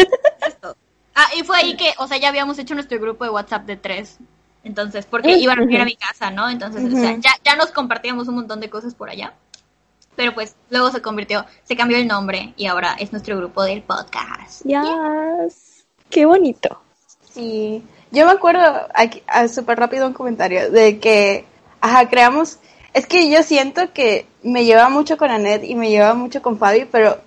[1.14, 3.76] Ah, y fue ahí que, o sea, ya habíamos hecho nuestro grupo de WhatsApp de
[3.76, 4.18] tres
[4.64, 6.50] entonces, porque iban a ir a mi casa, ¿no?
[6.50, 9.34] Entonces, o sea, ya, ya nos compartíamos un montón de cosas por allá.
[10.16, 13.82] Pero pues luego se convirtió, se cambió el nombre y ahora es nuestro grupo del
[13.82, 14.64] podcast.
[14.66, 15.86] Yes.
[16.10, 16.82] Qué bonito.
[17.34, 17.82] Sí.
[18.12, 21.46] Yo me acuerdo, aquí, ah, súper rápido un comentario, de que,
[21.80, 22.60] ajá, creamos,
[22.94, 26.60] es que yo siento que me lleva mucho con Anet y me lleva mucho con
[26.60, 27.22] Fabi, pero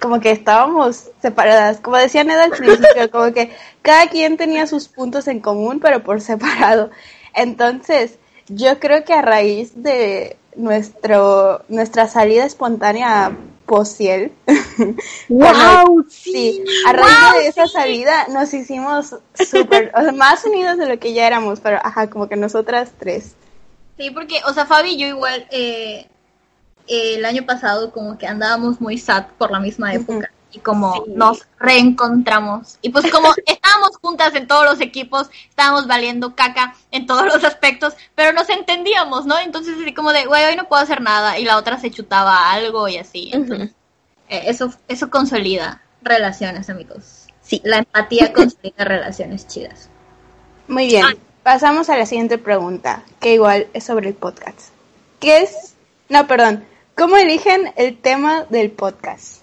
[0.00, 1.80] como que estábamos separadas.
[1.80, 3.50] Como decía Ned al principio, como que
[3.82, 6.90] cada quien tenía sus puntos en común, pero por separado.
[7.34, 8.18] Entonces,
[8.48, 13.32] yo creo que a raíz de nuestro nuestra salida espontánea a
[13.66, 14.32] Posiel,
[15.28, 20.86] wow, sí, a raíz de esa salida nos hicimos súper, o sea, más unidos de
[20.86, 23.34] lo que ya éramos, pero ajá, como que nosotras tres.
[23.98, 26.06] Sí, porque, o sea, Fabi y yo igual, eh,
[26.88, 31.46] el año pasado como que andábamos muy sad por la misma época y como nos
[31.58, 37.24] reencontramos y pues como estábamos juntas en todos los equipos, estábamos valiendo caca en todos
[37.26, 39.38] los aspectos, pero nos entendíamos, ¿no?
[39.38, 42.50] Entonces así como de, güey, hoy no puedo hacer nada y la otra se chutaba
[42.52, 43.30] algo y así.
[43.32, 43.70] Entonces,
[44.28, 47.26] eh, eso, eso consolida relaciones, amigos.
[47.42, 47.60] Sí.
[47.64, 49.90] La empatía consolida relaciones chidas.
[50.68, 51.04] Muy bien.
[51.42, 54.70] Pasamos a la siguiente pregunta, que igual es sobre el podcast.
[55.20, 55.74] ¿Qué es?
[56.08, 56.64] No, perdón.
[56.96, 59.42] ¿Cómo eligen el tema del podcast?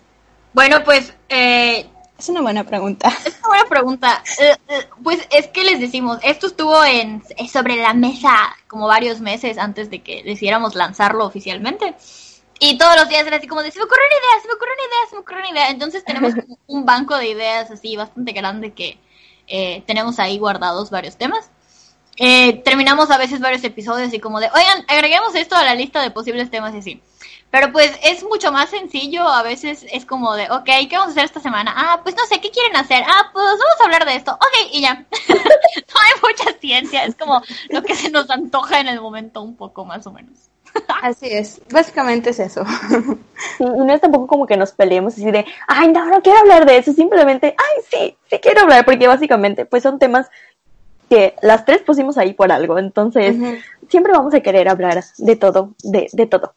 [0.54, 1.14] Bueno, pues...
[1.30, 1.88] Eh,
[2.18, 3.10] es una buena pregunta.
[3.24, 4.24] Es una buena pregunta.
[4.40, 8.36] Eh, eh, pues es que les decimos, esto estuvo en, sobre la mesa
[8.68, 11.94] como varios meses antes de que decidiéramos lanzarlo oficialmente.
[12.60, 14.54] Y todos los días era así como de, se me ocurre una idea, se me
[14.56, 15.70] ocurre una idea, se me ocurre una idea.
[15.70, 16.34] Entonces tenemos
[16.66, 18.98] un banco de ideas así bastante grande que
[19.86, 21.52] tenemos ahí guardados varios temas.
[22.18, 26.02] eh, terminamos a veces varios episodios y como de, oigan, agreguemos esto a la lista
[26.02, 27.02] de posibles temas y así.
[27.54, 31.12] Pero pues es mucho más sencillo, a veces es como de, ok, ¿qué vamos a
[31.12, 31.72] hacer esta semana?
[31.78, 33.04] Ah, pues no sé, ¿qué quieren hacer?
[33.06, 34.96] Ah, pues vamos a hablar de esto, ok, y ya.
[35.30, 39.56] no hay mucha ciencia, es como lo que se nos antoja en el momento un
[39.56, 40.50] poco más o menos.
[41.04, 42.66] Así es, básicamente es eso.
[43.60, 46.40] Sí, y no es tampoco como que nos peleemos así de, ay, no, no quiero
[46.40, 50.28] hablar de eso, simplemente, ay, sí, sí quiero hablar, porque básicamente, pues son temas
[51.08, 53.36] que las tres pusimos ahí por algo, entonces
[53.90, 56.56] siempre vamos a querer hablar de todo, de, de todo.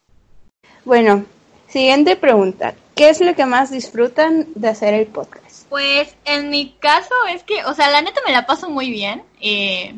[0.87, 1.25] Bueno,
[1.67, 2.73] siguiente pregunta.
[2.95, 5.69] ¿Qué es lo que más disfrutan de hacer el podcast?
[5.69, 9.25] Pues en mi caso es que, o sea, la neta me la paso muy bien.
[9.41, 9.97] Eh,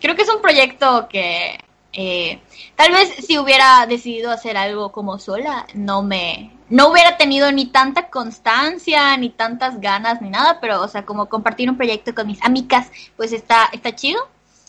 [0.00, 1.60] creo que es un proyecto que
[1.92, 2.40] eh,
[2.76, 7.66] tal vez si hubiera decidido hacer algo como sola, no me, no hubiera tenido ni
[7.66, 12.26] tanta constancia, ni tantas ganas, ni nada, pero, o sea, como compartir un proyecto con
[12.26, 14.26] mis amigas, pues está, está chido,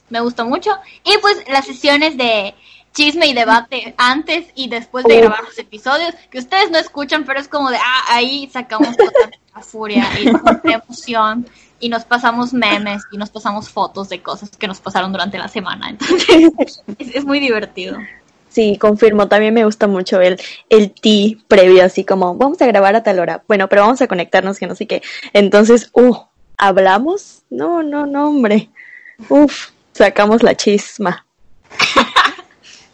[0.09, 0.71] me gustó mucho.
[1.05, 2.53] Y pues las sesiones de
[2.93, 5.21] chisme y debate antes y después de Oh.
[5.21, 9.11] grabar los episodios, que ustedes no escuchan, pero es como de, ah, ahí sacamos toda
[9.55, 11.47] la furia y nuestra emoción
[11.79, 15.47] y nos pasamos memes y nos pasamos fotos de cosas que nos pasaron durante la
[15.47, 15.89] semana.
[15.89, 16.51] Entonces,
[16.97, 17.97] es, es muy divertido.
[18.49, 20.39] Sí, confirmo, también me gusta mucho el,
[20.69, 24.07] el ti previo, así como, vamos a grabar a tal hora, bueno, pero vamos a
[24.07, 25.01] conectarnos, que no sé qué.
[25.33, 26.15] Entonces, uh,
[26.55, 27.41] ¿hablamos?
[27.49, 28.69] No, no, no, hombre.
[29.29, 31.25] Uf, sacamos la chisma.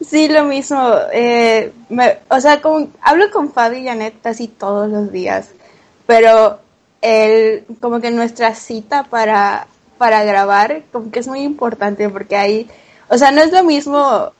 [0.09, 0.79] Sí, lo mismo.
[1.13, 5.49] Eh, me- o sea, con, hablo con Fabi y Janet casi todos los días,
[6.07, 6.59] pero
[7.01, 9.67] el, como que nuestra cita para,
[9.99, 12.67] para grabar, como que es muy importante porque ahí,
[13.07, 14.31] o sea, no es lo mismo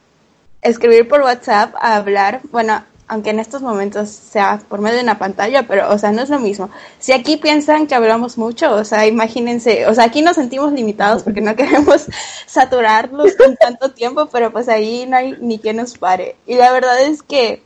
[0.61, 5.17] escribir por WhatsApp a hablar, bueno, aunque en estos momentos sea por medio de una
[5.17, 6.69] pantalla, pero, o sea, no es lo mismo.
[6.99, 11.23] Si aquí piensan que hablamos mucho, o sea, imagínense, o sea, aquí nos sentimos limitados
[11.23, 12.05] porque no queremos
[12.45, 16.35] saturarlos con tanto tiempo, pero pues ahí no hay ni quien nos pare.
[16.45, 17.63] Y la verdad es que,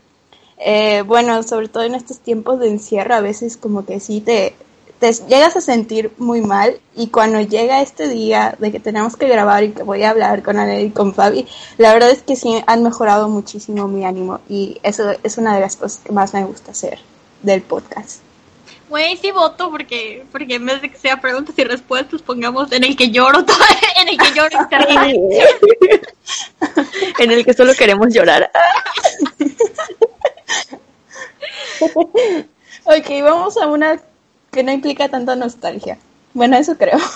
[0.58, 4.56] eh, bueno, sobre todo en estos tiempos de encierro, a veces como que sí te,
[5.04, 9.28] te llegas a sentir muy mal y cuando llega este día de que tenemos que
[9.28, 11.46] grabar y que voy a hablar con Ale y con Fabi,
[11.78, 15.60] la verdad es que sí han mejorado muchísimo mi ánimo y eso es una de
[15.60, 17.00] las cosas que más me gusta hacer
[17.42, 18.22] del podcast.
[18.88, 22.86] Güey, sí voto porque, porque en vez de que sea preguntas y respuestas, pongamos en
[22.86, 23.58] el que lloro todo,
[24.02, 25.18] en el que lloro internet.
[27.20, 28.50] en el que solo queremos llorar.
[32.86, 33.98] Ok, vamos a una
[34.54, 35.98] que no implica tanta nostalgia.
[36.34, 36.98] Bueno, eso creo.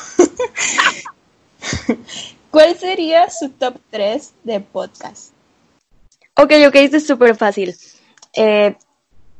[2.51, 5.31] ¿Cuál sería su top 3 de podcast?
[6.35, 7.75] Ok, ok, esto es súper fácil.
[8.33, 8.75] Eh,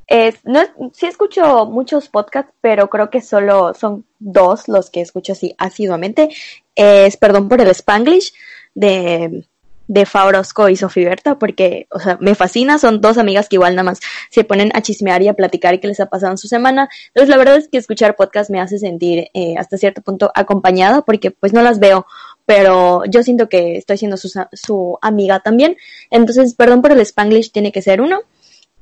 [0.08, 0.62] es, no,
[0.94, 6.30] sí escucho muchos podcasts, pero creo que solo son dos los que escucho así asiduamente.
[6.76, 8.34] Es Perdón por el Spanglish
[8.74, 9.46] de,
[9.88, 12.78] de Fa Orozco y Sofía Berta, porque, o sea, me fascina.
[12.78, 15.88] Son dos amigas que igual nada más se ponen a chismear y a platicar qué
[15.88, 16.90] les ha pasado en su semana.
[17.08, 21.02] Entonces, la verdad es que escuchar podcast me hace sentir eh, hasta cierto punto acompañada,
[21.02, 22.06] porque pues no las veo,
[22.46, 25.78] pero yo siento que estoy siendo su, su amiga también.
[26.12, 28.22] Entonces, perdón por el Spanglish, tiene que ser uno.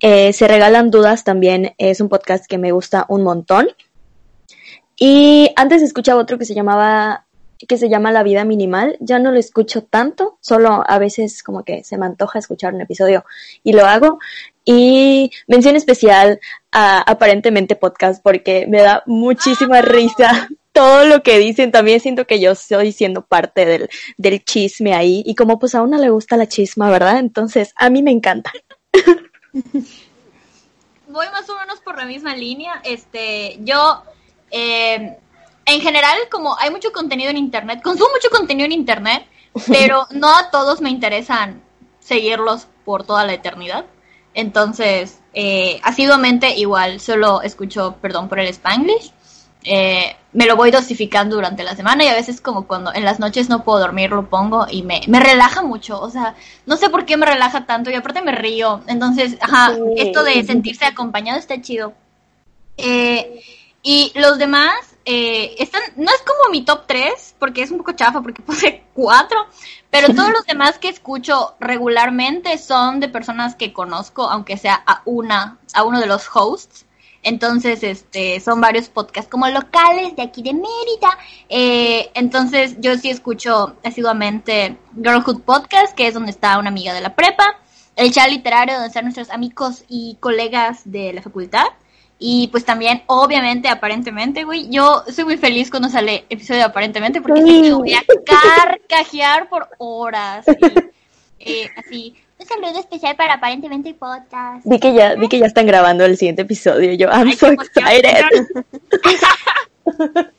[0.02, 3.70] Eh, se regalan dudas también, es un podcast que me gusta un montón.
[4.98, 7.25] Y antes escuchaba otro que se llamaba,
[7.68, 8.98] que se llama La Vida Minimal.
[9.00, 12.82] Ya no lo escucho tanto, solo a veces como que se me antoja escuchar un
[12.82, 13.26] episodio
[13.64, 14.20] y lo hago.
[14.64, 16.40] Y mención especial
[16.72, 21.72] a Aparentemente Podcast porque me da muchísima risa todo lo que dicen.
[21.72, 25.24] También siento que yo estoy siendo parte del, del chisme ahí.
[25.26, 27.20] Y como pues a una le gusta la chisma, ¿verdad?
[27.20, 28.52] Entonces a mí me encanta.
[31.08, 32.82] Voy más o menos por la misma línea.
[32.84, 34.04] Este, yo,
[34.52, 35.18] eh,
[35.66, 39.26] en general, como hay mucho contenido en internet, consumo mucho contenido en internet,
[39.68, 41.62] pero no a todos me interesan
[42.00, 43.86] seguirlos por toda la eternidad.
[44.34, 49.12] Entonces, eh, asiduamente igual solo escucho, perdón por el spanglish.
[49.64, 53.20] Eh, me lo voy dosificando durante la semana y a veces como cuando en las
[53.20, 56.36] noches no puedo dormir lo pongo y me, me relaja mucho, o sea,
[56.68, 59.82] no sé por qué me relaja tanto y aparte me río, entonces, ajá, Sí.
[59.98, 61.94] esto de sentirse acompañado está chido.
[62.78, 63.42] Eh,
[63.82, 64.76] y los demás
[65.06, 68.84] eh, están, no es como mi top 3, porque es un poco chafa, porque puse
[68.94, 69.48] 4,
[69.92, 75.02] pero todos los demás que escucho regularmente son de personas que conozco, aunque sea a
[75.06, 76.86] una, a uno de los hosts.
[77.22, 81.18] Entonces, este, son varios podcasts como locales de aquí de Mérida.
[81.50, 87.02] Eh, entonces, yo sí escucho asiduamente Girlhood Podcast, que es donde está una amiga de
[87.02, 87.46] la prepa.
[87.96, 91.66] El chat literario, donde están nuestros amigos y colegas de la facultad.
[92.18, 97.22] Y pues también, obviamente, aparentemente, güey, yo soy muy feliz cuando sale episodio de aparentemente
[97.22, 100.46] porque que lo voy a carcajear por horas.
[101.40, 104.66] Y, eh, así, un saludo especial para aparentemente podcast.
[104.66, 106.94] Vi que ya, vi que ya están grabando el siguiente episodio.
[106.94, 108.26] Yo, I'm Ay, so excited.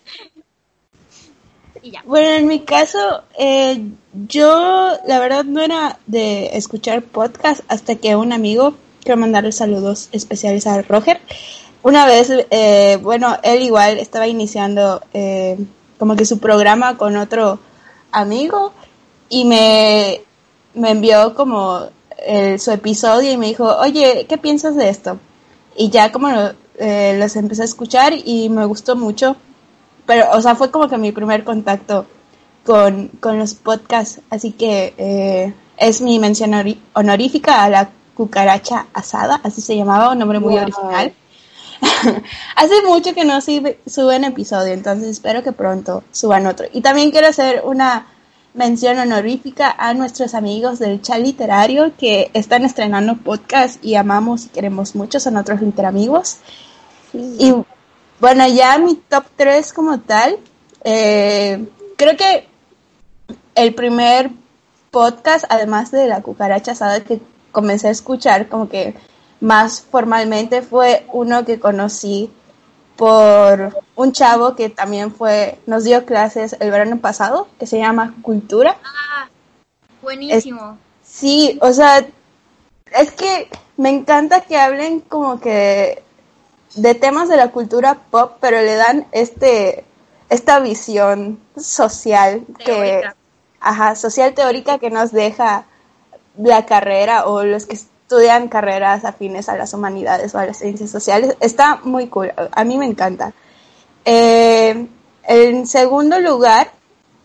[1.82, 2.02] Y ya.
[2.04, 3.80] Bueno, en mi caso, eh,
[4.12, 8.74] yo la verdad no era de escuchar podcast hasta que un amigo,
[9.04, 11.20] quiero mandarle saludos especiales a Roger,
[11.88, 15.56] una vez, eh, bueno, él igual estaba iniciando eh,
[15.98, 17.60] como que su programa con otro
[18.10, 18.72] amigo
[19.28, 20.20] y me,
[20.74, 21.86] me envió como
[22.26, 25.18] el- su episodio y me dijo, oye, ¿qué piensas de esto?
[25.76, 26.28] Y ya como
[26.78, 29.36] eh, los empecé a escuchar y me gustó mucho
[30.06, 32.06] pero, o sea, fue como que mi primer contacto
[32.64, 36.52] con, con los podcasts, así que eh, es mi mención
[36.94, 40.62] honorífica a la cucaracha asada, así se llamaba, un nombre muy Wow.
[40.62, 41.12] original.
[42.56, 46.66] Hace mucho que no sube- suben episodio, entonces espero que pronto suban otro.
[46.72, 48.06] Y también quiero hacer una
[48.54, 54.48] mención honorífica a nuestros amigos del chat literario que están estrenando podcast y amamos y
[54.48, 56.38] queremos mucho, son otros literamigos.
[57.12, 57.54] Y
[58.18, 60.38] bueno, ya mi top 3 como tal,
[60.84, 61.66] eh,
[61.96, 62.48] creo que
[63.54, 64.30] el primer
[64.90, 67.20] podcast, además de la cucaracha asada que
[67.52, 68.94] comencé a escuchar como que
[69.40, 72.30] más formalmente, fue uno que conocí
[72.96, 78.14] por un chavo que también fue, nos dio clases el verano pasado, que se llama
[78.22, 78.76] Cultura.
[80.02, 80.78] Buenísimo.
[81.02, 82.06] Sí, o sea,
[82.92, 86.02] es que me encanta que hablen como que
[86.74, 89.84] de temas de la cultura pop, pero le dan este
[90.28, 93.04] esta visión social que
[93.60, 95.66] ajá, social teórica que nos deja
[96.36, 100.90] la carrera o los que estudian carreras afines a las humanidades o a las ciencias
[100.90, 101.36] sociales.
[101.40, 103.32] Está muy cool, a mí me encanta.
[104.04, 104.86] Eh,
[105.24, 106.70] en segundo lugar,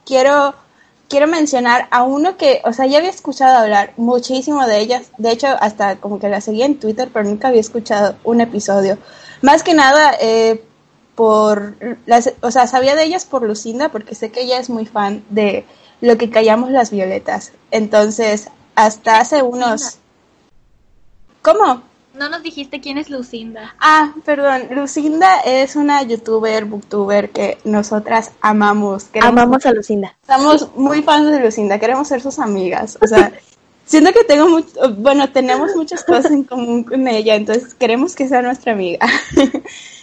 [0.05, 0.55] quiero
[1.07, 5.11] quiero mencionar a uno que, o sea, ya había escuchado hablar muchísimo de ellas.
[5.17, 8.97] De hecho, hasta como que la seguía en Twitter, pero nunca había escuchado un episodio.
[9.41, 10.63] Más que nada, eh,
[11.13, 11.75] por,
[12.05, 15.25] las, o sea, sabía de ellas por Lucinda, porque sé que ella es muy fan
[15.29, 15.65] de
[15.99, 17.51] lo que callamos las violetas.
[17.71, 19.97] Entonces, hasta hace unos...
[21.41, 21.81] ¿Cómo?
[22.13, 23.73] No nos dijiste quién es Lucinda.
[23.79, 29.05] Ah, perdón, Lucinda es una youtuber, booktuber que nosotras amamos.
[29.05, 30.15] Queremos Amamos a Lucinda.
[30.21, 32.97] Estamos muy fans de Lucinda, queremos ser sus amigas.
[33.01, 33.31] O sea,
[33.85, 38.27] siento que tengo mucho, bueno, tenemos muchas cosas en común con ella, entonces queremos que
[38.27, 39.07] sea nuestra amiga.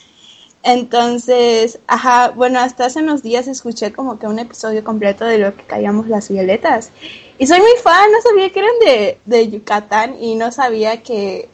[0.62, 5.56] Entonces, ajá, bueno, hasta hace unos días escuché como que un episodio completo de lo
[5.56, 6.90] que callamos las violetas.
[7.38, 11.48] Y soy muy fan, no sabía que eran de, de Yucatán y no sabía que,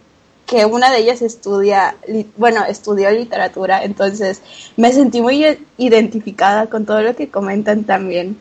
[0.47, 1.97] que una de ellas estudia,
[2.37, 4.43] bueno, estudió literatura, entonces
[4.77, 8.39] me sentí muy identificada con todo lo que comentan también.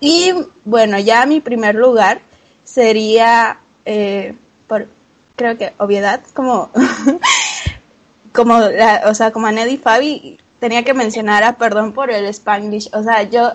[0.00, 0.32] Y
[0.64, 2.20] bueno, ya mi primer lugar
[2.64, 4.34] sería, eh,
[4.66, 4.88] por,
[5.36, 6.70] creo que obviedad, como,
[8.36, 12.10] como, la, o sea, como a Ned y Fabi, tenía que mencionar a Perdón por
[12.12, 12.90] el Spanglish.
[12.94, 13.54] O sea, yo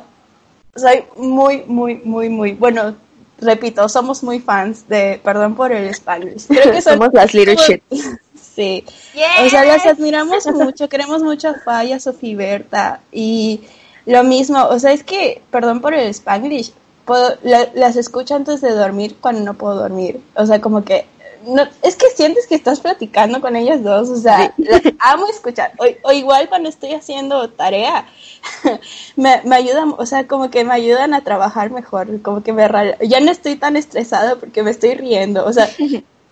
[0.76, 2.96] soy muy, muy, muy, muy, bueno,
[3.40, 6.48] repito, somos muy fans de Perdón por el Spanglish.
[6.48, 7.82] Creo que son- Somos las little shit.
[8.54, 8.84] Sí.
[9.14, 9.24] Yes.
[9.46, 13.62] O sea, las admiramos mucho, queremos mucho a Faya, Sofía Berta y
[14.06, 16.74] lo mismo, o sea, es que, perdón por el Spanglish,
[17.06, 21.06] puedo- la- las escucho antes de dormir cuando no puedo dormir, o sea, como que,
[21.46, 25.74] no, es que sientes que estás platicando con ellas dos, o sea, las amo escuchar,
[25.78, 28.06] o, o igual cuando estoy haciendo tarea,
[29.16, 32.68] me, me ayudan, o sea, como que me ayudan a trabajar mejor, como que me,
[33.02, 35.70] ya no estoy tan estresada porque me estoy riendo, o sea,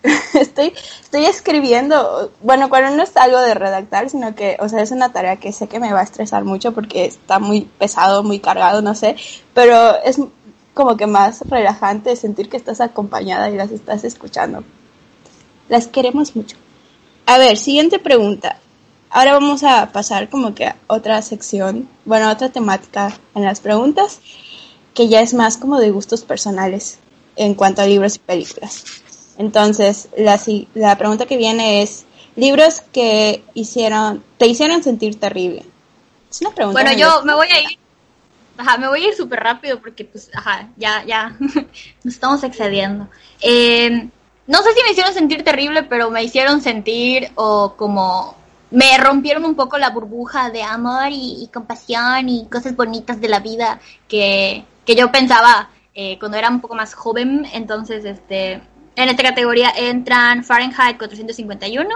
[0.34, 4.90] estoy, estoy escribiendo, bueno, cuando no es algo de redactar, sino que, o sea, es
[4.90, 8.40] una tarea que sé que me va a estresar mucho porque está muy pesado, muy
[8.40, 9.16] cargado, no sé,
[9.54, 10.18] pero es
[10.74, 14.64] como que más relajante sentir que estás acompañada y las estás escuchando.
[15.70, 16.56] Las queremos mucho.
[17.26, 18.58] A ver, siguiente pregunta.
[19.08, 23.60] Ahora vamos a pasar como que a otra sección, bueno, a otra temática en las
[23.60, 24.20] preguntas,
[24.94, 26.98] que ya es más como de gustos personales
[27.36, 28.84] en cuanto a libros y películas.
[29.38, 30.40] Entonces, la,
[30.74, 32.04] la pregunta que viene es,
[32.34, 35.64] libros que hicieron, te hicieron sentir terrible.
[36.28, 36.82] Es una pregunta.
[36.82, 37.78] Bueno, yo me voy a ir.
[38.58, 41.36] Ajá, me voy a ir súper rápido porque, pues, ajá, ya, ya,
[42.04, 43.08] nos estamos excediendo.
[43.40, 44.08] Eh,
[44.50, 48.34] no sé si me hicieron sentir terrible, pero me hicieron sentir o como
[48.72, 53.38] me rompieron un poco la burbuja de amor y, compasión y cosas bonitas de la
[53.38, 53.78] vida
[54.08, 57.46] que, que yo pensaba eh, cuando era un poco más joven.
[57.52, 58.54] Entonces, este,
[58.96, 61.88] en esta categoría entran Fahrenheit 451,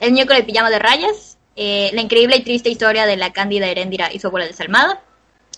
[0.00, 3.32] El niño con el pijama de rayas, eh, La increíble y triste historia de la
[3.32, 5.02] cándida Heréndira y su abuela desalmada,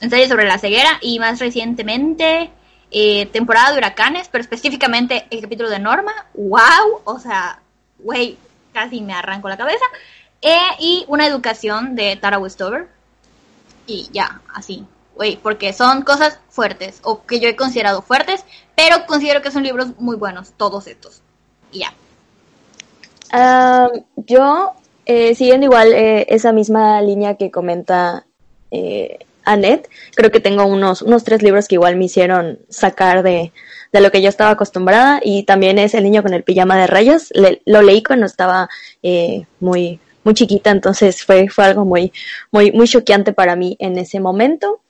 [0.02, 2.50] Ensayo sobre la ceguera y más recientemente
[2.92, 6.12] eh, Temporada de huracanes, pero específicamente el capítulo de Norma.
[6.34, 7.00] ¡Wow!
[7.04, 7.60] O sea,
[7.98, 8.36] güey,
[8.72, 9.84] casi me arranco la cabeza.
[10.42, 12.88] Eh, y una educación de Tara Westover.
[13.86, 14.84] Y ya, así.
[15.14, 19.62] Güey, porque son cosas fuertes, o que yo he considerado fuertes, pero considero que son
[19.62, 21.20] libros muy buenos, todos estos.
[21.70, 21.92] Y ya.
[23.30, 24.72] Ah, yo,
[25.06, 28.24] eh, siguiendo igual esa misma línea que comenta
[28.70, 33.52] eh, Annette, creo que tengo unos, unos tres libros que igual me hicieron sacar de,
[33.92, 36.86] de lo que yo estaba acostumbrada y también es El niño con el pijama de
[36.86, 37.32] rayas.
[37.64, 38.68] Lo leí cuando estaba
[39.02, 42.12] eh, muy, muy chiquita, entonces fue, fue algo muy,
[42.50, 44.80] muy, muy choqueante para mí en ese momento.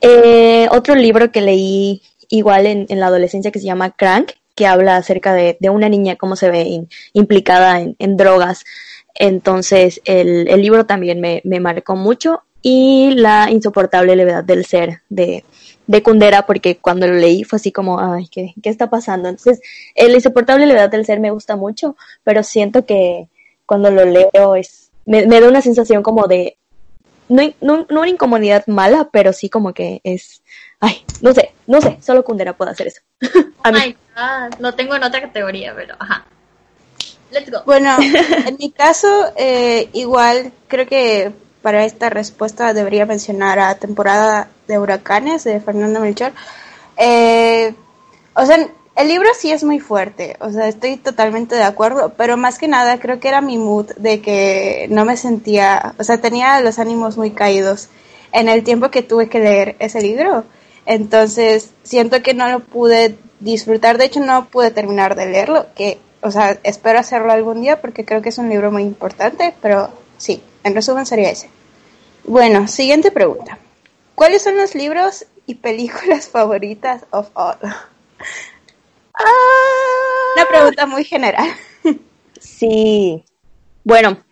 [0.00, 4.66] Eh, otro libro que leí igual en, en la adolescencia que se llama Crank, que
[4.66, 8.64] habla acerca de, de una niña, cómo se ve implicada en, en drogas.
[9.14, 12.42] Entonces, el, el libro también me, me marcó mucho.
[12.62, 15.44] Y La insoportable levedad del ser de,
[15.86, 19.28] de Kundera, porque cuando lo leí fue así como, ay, ¿qué, qué está pasando?
[19.28, 19.60] Entonces,
[19.94, 23.28] el insoportable levedad del ser me gusta mucho, pero siento que
[23.66, 26.58] cuando lo leo es, me, me da una sensación como de,
[27.28, 30.42] no, no, no una incomodidad mala, pero sí como que es,
[30.80, 33.00] ay, no sé, no sé, solo Kundera puede hacer eso.
[33.62, 33.96] A mí.
[34.16, 36.24] God, lo tengo en otra categoría, pero ajá.
[37.30, 37.62] Let's go.
[37.64, 37.96] Bueno,
[38.46, 41.32] en mi caso, eh, igual creo que
[41.62, 46.32] para esta respuesta debería mencionar a Temporada de Huracanes de Fernando Melchor.
[46.96, 47.74] Eh,
[48.34, 52.36] o sea, el libro sí es muy fuerte, o sea, estoy totalmente de acuerdo, pero
[52.36, 56.20] más que nada creo que era mi mood de que no me sentía, o sea,
[56.20, 57.88] tenía los ánimos muy caídos
[58.32, 60.44] en el tiempo que tuve que leer ese libro.
[60.86, 65.98] Entonces, siento que no lo pude disfrutar, de hecho no pude terminar de leerlo, que,
[66.20, 69.90] o sea, espero hacerlo algún día porque creo que es un libro muy importante, pero
[70.18, 71.50] sí, en resumen sería ese.
[72.24, 73.58] Bueno, siguiente pregunta.
[74.14, 77.56] ¿Cuáles son los libros y películas favoritas of all?
[80.36, 81.48] Una pregunta muy general.
[82.40, 83.24] Sí.
[83.84, 84.22] Bueno,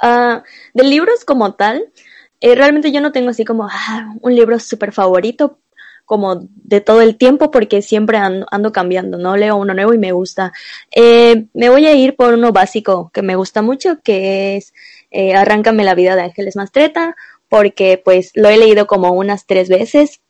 [0.00, 1.92] ah, de libros como tal,
[2.40, 5.58] eh, realmente yo no tengo así como ah, un libro súper favorito
[6.04, 9.36] como de todo el tiempo porque siempre ando, ando cambiando, ¿no?
[9.36, 10.52] Leo uno nuevo y me gusta.
[10.94, 14.74] Eh, me voy a ir por uno básico que me gusta mucho, que es
[15.14, 17.16] eh, Arráncame la vida de Ángeles Mastreta,
[17.48, 20.20] porque pues lo he leído como unas tres veces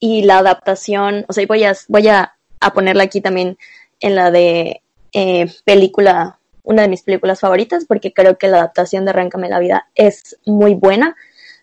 [0.00, 3.58] y la adaptación, o sea, voy a, voy a, a ponerla aquí también
[4.00, 4.80] en la de
[5.12, 9.58] eh, película, una de mis películas favoritas, porque creo que la adaptación de Arráncame la
[9.58, 11.16] vida es muy buena.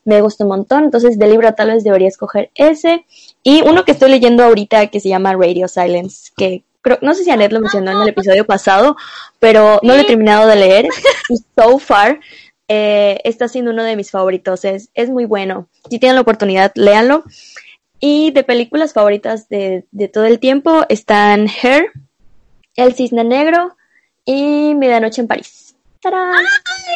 [0.05, 3.05] Me gusta un montón, entonces de libro tal vez debería escoger ese.
[3.43, 7.23] Y uno que estoy leyendo ahorita que se llama Radio Silence, que creo, no sé
[7.23, 8.95] si Anet lo mencionó en el episodio pasado,
[9.39, 10.87] pero no lo he terminado de leer.
[11.29, 12.19] Y so far
[12.67, 15.67] eh, está siendo uno de mis favoritos, es, es muy bueno.
[15.89, 17.23] Si tienen la oportunidad, léanlo.
[17.99, 21.91] Y de películas favoritas de, de todo el tiempo están Her,
[22.75, 23.75] El Cisne Negro
[24.25, 25.75] y Medianoche en París.
[26.01, 26.43] ¡Tarán!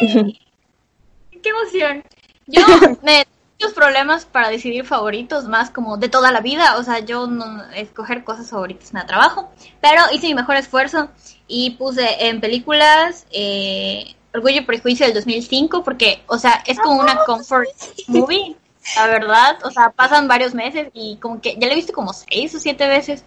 [1.42, 2.02] ¡Qué emoción!
[2.46, 2.62] Yo
[3.02, 3.24] me
[3.58, 6.76] muchos problemas para decidir favoritos, más como de toda la vida.
[6.76, 9.50] O sea, yo no escoger cosas favoritas me da trabajo.
[9.80, 11.08] Pero hice mi mejor esfuerzo
[11.48, 17.00] y puse en películas eh, Orgullo y Prejuicio del 2005, porque, o sea, es como
[17.00, 17.68] una comfort
[18.06, 18.54] movie,
[18.96, 19.58] la verdad.
[19.64, 22.60] O sea, pasan varios meses y como que ya la he visto como seis o
[22.60, 23.24] siete veces.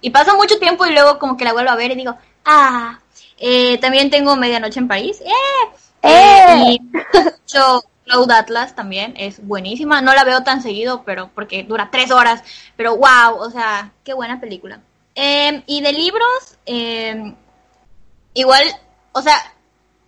[0.00, 2.98] Y pasa mucho tiempo y luego como que la vuelvo a ver y digo, ah,
[3.38, 5.20] eh, también tengo Medianoche en París.
[5.20, 5.76] ¡Eh!
[6.02, 6.72] ¡Eh!
[6.72, 10.00] y mucho Cloud Atlas también es buenísima.
[10.00, 12.42] No la veo tan seguido, pero porque dura tres horas.
[12.76, 14.80] Pero wow, o sea, qué buena película.
[15.14, 17.34] Eh, y de libros, eh,
[18.34, 18.62] igual,
[19.12, 19.34] o sea,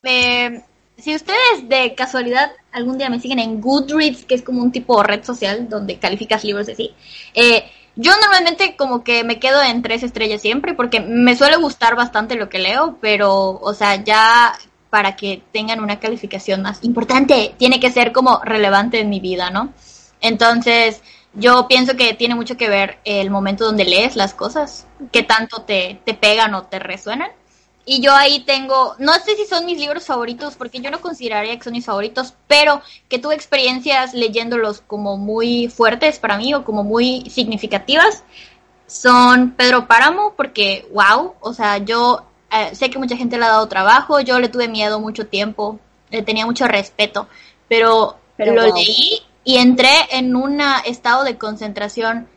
[0.03, 0.62] eh,
[0.96, 5.01] si ustedes de casualidad algún día me siguen en Goodreads, que es como un tipo
[5.01, 6.94] de red social donde calificas libros así,
[7.34, 7.64] eh,
[7.96, 12.36] yo normalmente como que me quedo en tres estrellas siempre porque me suele gustar bastante
[12.36, 14.55] lo que leo, pero, o sea, ya
[14.90, 19.51] para que tengan una calificación más importante, tiene que ser como relevante en mi vida,
[19.51, 19.72] ¿no?
[20.20, 21.03] Entonces,
[21.34, 25.62] yo pienso que tiene mucho que ver el momento donde lees las cosas, qué tanto
[25.62, 27.30] te, te pegan o te resuenan.
[27.93, 31.57] Y yo ahí tengo, no sé si son mis libros favoritos, porque yo no consideraría
[31.57, 36.64] que son mis favoritos, pero que tuve experiencias leyéndolos como muy fuertes para mí o
[36.64, 38.22] como muy significativas,
[38.86, 42.22] son Pedro Páramo, porque wow, o sea, yo
[42.53, 45.80] eh, sé que mucha gente le ha dado trabajo, yo le tuve miedo mucho tiempo,
[46.11, 47.26] le tenía mucho respeto,
[47.66, 48.74] pero, Pero lo wow.
[48.76, 52.28] leí y entré en un estado de concentración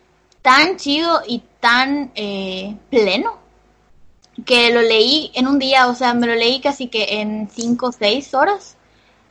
[0.42, 3.43] tan chido y tan eh, pleno
[4.46, 7.88] que lo leí en un día, o sea, me lo leí casi que en cinco
[7.88, 8.76] o seis horas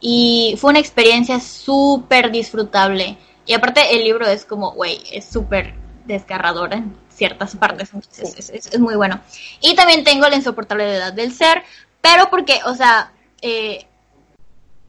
[0.01, 3.17] y fue una experiencia súper disfrutable.
[3.47, 5.75] Y aparte el libro es como, güey, es súper
[6.07, 9.21] desgarrador en ciertas partes, entonces es, es- es muy bueno.
[9.61, 11.63] Y también tengo la insoportable edad del ser,
[12.01, 13.87] pero porque, o sea, eh,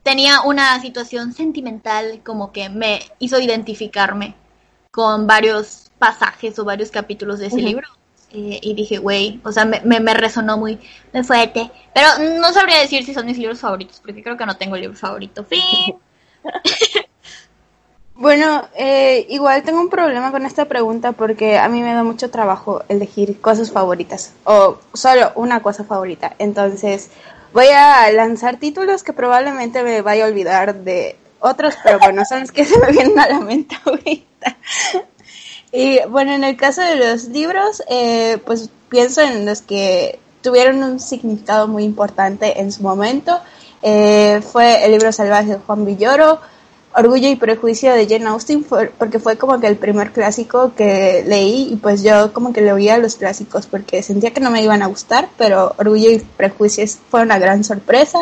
[0.04, 4.36] tenía una situación sentimental como que me hizo identificarme
[4.92, 7.88] con varios pasajes o varios capítulos de ese libro.
[8.34, 10.80] Y dije, güey, o sea, me, me, me resonó muy,
[11.14, 11.70] muy fuerte.
[11.94, 12.08] Pero
[12.40, 15.44] no sabría decir si son mis libros favoritos, porque creo que no tengo libro favorito.
[15.44, 15.96] Fin.
[18.16, 22.30] Bueno, eh, igual tengo un problema con esta pregunta porque a mí me da mucho
[22.30, 26.36] trabajo elegir cosas favoritas o solo una cosa favorita.
[26.38, 27.10] Entonces
[27.54, 32.42] voy a lanzar títulos que probablemente me vaya a olvidar de otros, pero bueno, son
[32.42, 34.58] los que se me vienen a la mente ahorita.
[35.76, 40.84] Y bueno, en el caso de los libros, eh, pues pienso en los que tuvieron
[40.84, 43.40] un significado muy importante en su momento.
[43.82, 46.40] Eh, fue el libro salvaje de Juan Villoro,
[46.96, 51.70] Orgullo y Prejuicio de Jane Austen, porque fue como que el primer clásico que leí
[51.74, 54.84] y pues yo como que le oía los clásicos porque sentía que no me iban
[54.84, 58.20] a gustar, pero Orgullo y Prejuicio fue una gran sorpresa.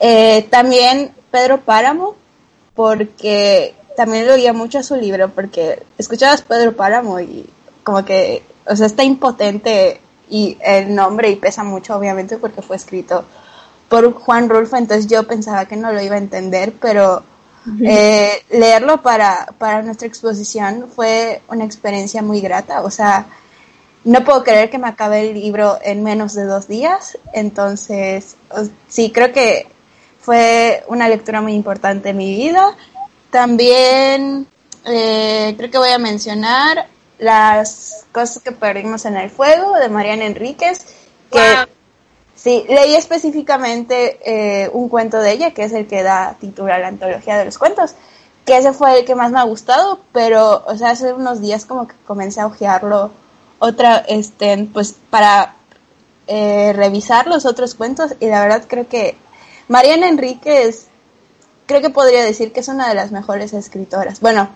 [0.00, 2.14] Eh, también Pedro Páramo,
[2.74, 7.48] porque también le oía mucho a su libro, porque escuchabas Pedro Páramo y
[7.82, 12.76] como que, o sea, está impotente y el nombre y pesa mucho obviamente porque fue
[12.76, 13.24] escrito
[13.88, 17.22] por Juan Rulfo, entonces yo pensaba que no lo iba a entender, pero
[17.82, 23.26] eh, leerlo para, para nuestra exposición fue una experiencia muy grata, o sea,
[24.04, 28.36] no puedo creer que me acabé el libro en menos de dos días, entonces
[28.88, 29.66] sí, creo que
[30.24, 32.74] fue una lectura muy importante en mi vida.
[33.34, 34.46] También
[34.84, 36.86] eh, creo que voy a mencionar
[37.18, 40.78] las cosas que perdimos en el fuego de Mariana Enríquez,
[41.32, 41.66] que Wow.
[42.36, 46.78] sí, leí específicamente eh, un cuento de ella, que es el que da título a
[46.78, 47.96] la antología de los cuentos,
[48.46, 51.64] que ese fue el que más me ha gustado, pero, o sea, hace unos días
[51.64, 53.10] como que comencé a ojearlo
[53.58, 55.56] otra, este, pues para
[56.28, 59.16] eh, revisar los otros cuentos y la verdad creo que
[59.66, 60.86] Mariana Enríquez,
[61.66, 64.20] creo que podría decir que es una de las mejores escritoras.
[64.20, 64.48] Bueno,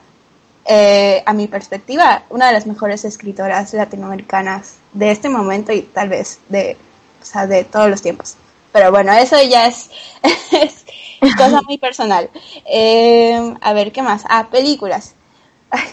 [0.64, 6.08] eh, a mi perspectiva, una de las mejores escritoras latinoamericanas de este momento y tal
[6.08, 6.76] vez de,
[7.22, 8.36] o sea, de todos los tiempos.
[8.72, 9.90] Pero bueno, eso ya es,
[11.36, 12.28] cosa muy personal.
[12.66, 14.24] Eh, a ver, ¿qué más?
[14.28, 15.14] Ah, películas.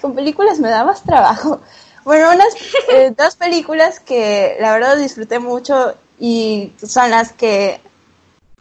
[0.02, 1.62] Con películas me da más trabajo.
[2.04, 2.54] Bueno, unas
[2.92, 7.80] eh, dos películas que la verdad disfruté mucho y son las que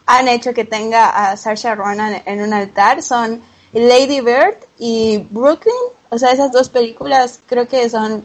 [0.07, 3.43] han hecho que tenga a Saoirse Ronan en un altar son
[3.73, 5.75] Lady Bird y Brooklyn.
[6.11, 8.25] O sea, esas dos películas creo que son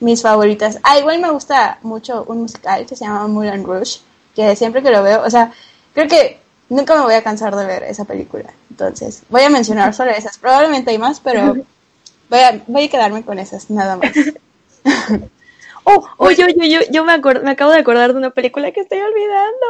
[0.00, 0.78] mis favoritas.
[0.82, 4.00] Ah, igual me gusta mucho un musical que se llama Moulin Rouge,
[4.34, 5.52] que siempre que lo veo, o sea,
[5.92, 6.38] creo que
[6.68, 8.50] nunca me voy a cansar de ver esa película.
[8.70, 10.38] Entonces, voy a mencionar solo esas.
[10.38, 11.54] Probablemente hay más, pero
[12.30, 14.12] voy a, voy a quedarme con esas, nada más.
[15.90, 18.80] Oh, oh, yo, yo, yo, yo me, me acabo de acordar de una película que
[18.80, 19.66] estoy olvidando.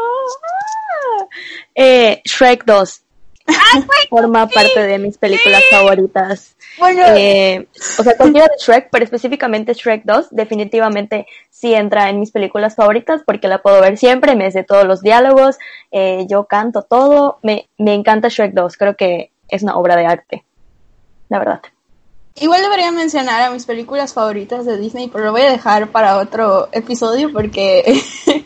[0.98, 1.26] Ah.
[1.74, 3.02] Eh, Shrek 2.
[4.10, 6.56] Forma parte de mis películas favoritas.
[6.78, 7.66] Bueno, Eh,
[7.98, 12.76] o sea, cualquiera de Shrek, pero específicamente Shrek 2, definitivamente sí entra en mis películas
[12.76, 15.58] favoritas porque la puedo ver siempre, me sé todos los diálogos,
[15.90, 20.06] eh, yo canto todo, me, me encanta Shrek 2, creo que es una obra de
[20.06, 20.44] arte,
[21.28, 21.62] la verdad.
[22.40, 26.18] Igual debería mencionar a mis películas favoritas de Disney, pero lo voy a dejar para
[26.18, 28.00] otro episodio porque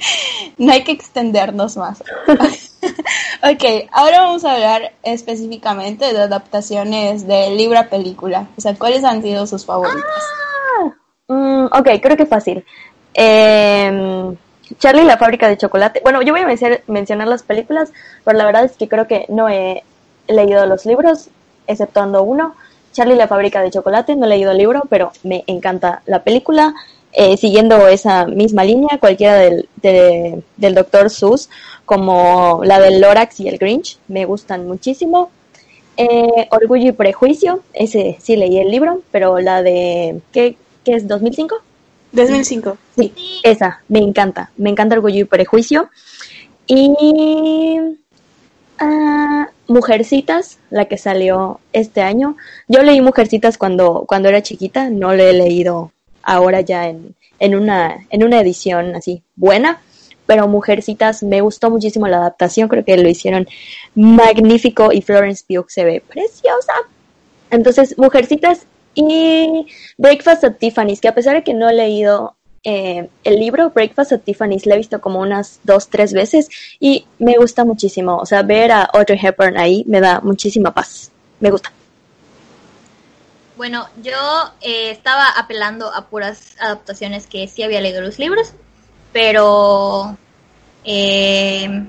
[0.59, 2.03] no hay que extendernos más.
[2.27, 8.49] ok, ahora vamos a hablar específicamente de adaptaciones de libro a película.
[8.57, 10.23] O sea, ¿cuáles han sido sus favoritas?
[11.29, 12.65] Mm, ok, creo que fácil.
[13.15, 14.35] Eh,
[14.79, 16.01] Charlie y la fábrica de chocolate.
[16.03, 17.93] Bueno, yo voy a mencionar las películas,
[18.25, 19.85] pero la verdad es que creo que no he
[20.29, 21.29] leído los libros,
[21.67, 22.55] exceptuando uno.
[22.93, 26.75] Charlie la fábrica de chocolate, no he leído el libro, pero me encanta la película.
[27.15, 31.11] Eh, siguiendo esa misma línea, cualquiera del, de- del Dr.
[31.11, 31.51] Seuss,
[31.85, 35.31] como la del Lorax y el Grinch, me gustan muchísimo.
[35.99, 41.07] Eh, Orgullo y Prejuicio, ese sí leí el libro, pero la de, ¿qué, qué es?
[41.07, 41.51] ¿2005?
[42.13, 42.79] 2005.
[42.97, 43.13] Sí,
[43.43, 45.91] esa, me encanta, me encanta Orgullo y Prejuicio.
[46.67, 47.77] Y
[49.69, 52.37] Mujercitas, la que salió este año.
[52.69, 57.55] Yo leí Mujercitas cuando, cuando era chiquita, no le he leído ahora ya en, en,
[57.55, 59.81] una, en una edición así buena.
[60.27, 63.47] Pero Mujercitas me gustó muchísimo la adaptación, creo que lo hicieron
[63.95, 66.75] magnífico y Florence Pugh se ve preciosa.
[67.51, 69.67] Entonces, Mujercitas y
[69.99, 74.13] Breakfast at Tiffany's, que a pesar de que no he leído eh, el libro Breakfast
[74.13, 76.49] at Tiffany's lo he visto como unas dos, tres veces
[76.79, 78.17] y me gusta muchísimo.
[78.19, 81.11] O sea, ver a Audrey Hepburn ahí me da muchísima paz.
[81.41, 81.73] Me gusta.
[83.57, 84.13] Bueno, yo
[84.61, 88.55] eh, estaba apelando a puras adaptaciones que sí había leído los libros,
[89.13, 90.17] pero
[90.85, 91.85] eh,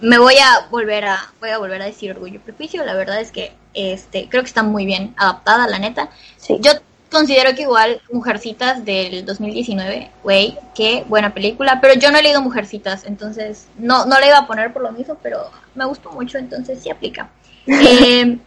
[0.00, 2.84] me voy a volver a voy a volver a decir Orgullo y Prejuicio.
[2.84, 6.10] La verdad es que este creo que está muy bien adaptada, la neta.
[6.36, 6.58] Sí.
[6.60, 6.72] Yo
[7.14, 12.42] considero que igual Mujercitas del 2019, güey, qué buena película, pero yo no he leído
[12.42, 16.36] Mujercitas, entonces no, no la iba a poner por lo mismo, pero me gustó mucho,
[16.38, 17.30] entonces sí aplica.
[17.66, 18.38] Eh,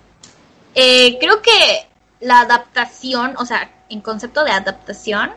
[0.76, 1.88] eh, creo que
[2.20, 5.32] la adaptación, o sea, en concepto de adaptación,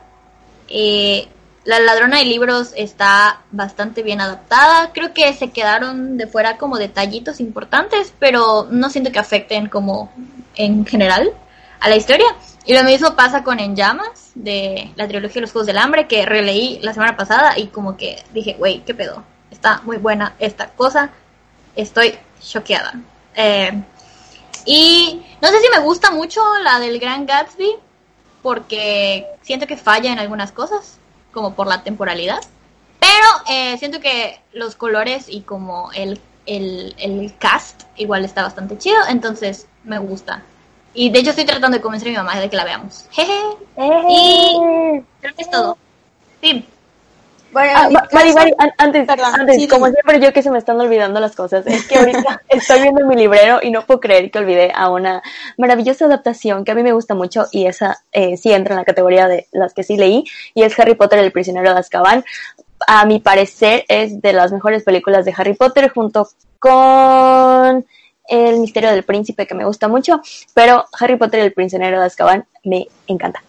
[0.69, 1.29] eh,
[1.65, 4.93] La ladrona de libros está bastante bien adaptada.
[4.93, 10.11] Creo que se quedaron de fuera como detallitos importantes, pero no siento que afecten como
[10.57, 11.33] en general
[11.81, 12.27] a la historia.
[12.67, 16.07] Y lo mismo pasa con En Llamas, de la trilogía de los Juegos del Hambre,
[16.07, 19.25] que releí la semana pasada y como que dije, güey, ¿qué pedo?
[19.51, 21.11] Está muy buena esta cosa.
[21.75, 23.01] Estoy choqueada.
[23.35, 23.83] Eh,
[24.67, 27.77] y no sé si me gusta mucho la del Gran Gatsby,
[28.43, 30.99] porque siento que falla en algunas cosas,
[31.33, 32.41] como por la temporalidad.
[33.01, 38.77] Pero eh, siento que los colores y como el, el, el cast igual está bastante
[38.77, 40.43] chido, entonces me gusta.
[40.95, 43.07] Y de hecho estoy tratando de convencer a mi mamá de que la veamos.
[43.11, 43.33] Jeje.
[44.09, 45.77] Y creo que es todo.
[46.43, 46.67] Sí.
[47.53, 50.59] Bueno, Ah, Mari, Mari, an- antes, Perdón, antes, sí, como siempre yo que se me
[50.59, 54.31] están olvidando las cosas, es que ahorita estoy viendo mi librero y no puedo creer
[54.31, 55.21] que olvidé a una
[55.59, 58.85] maravillosa adaptación que a mí me gusta mucho y esa eh, sí entra en la
[58.85, 60.25] categoría de las que sí leí
[60.55, 62.25] y es Harry Potter el prisionero de Azkaban.
[62.87, 66.29] A mi parecer es de las mejores películas de Harry Potter junto
[66.61, 67.85] con
[68.31, 70.23] El misterio del príncipe que me gusta mucho,
[70.55, 73.43] pero Harry Potter el prisionero de Azkaban me encanta.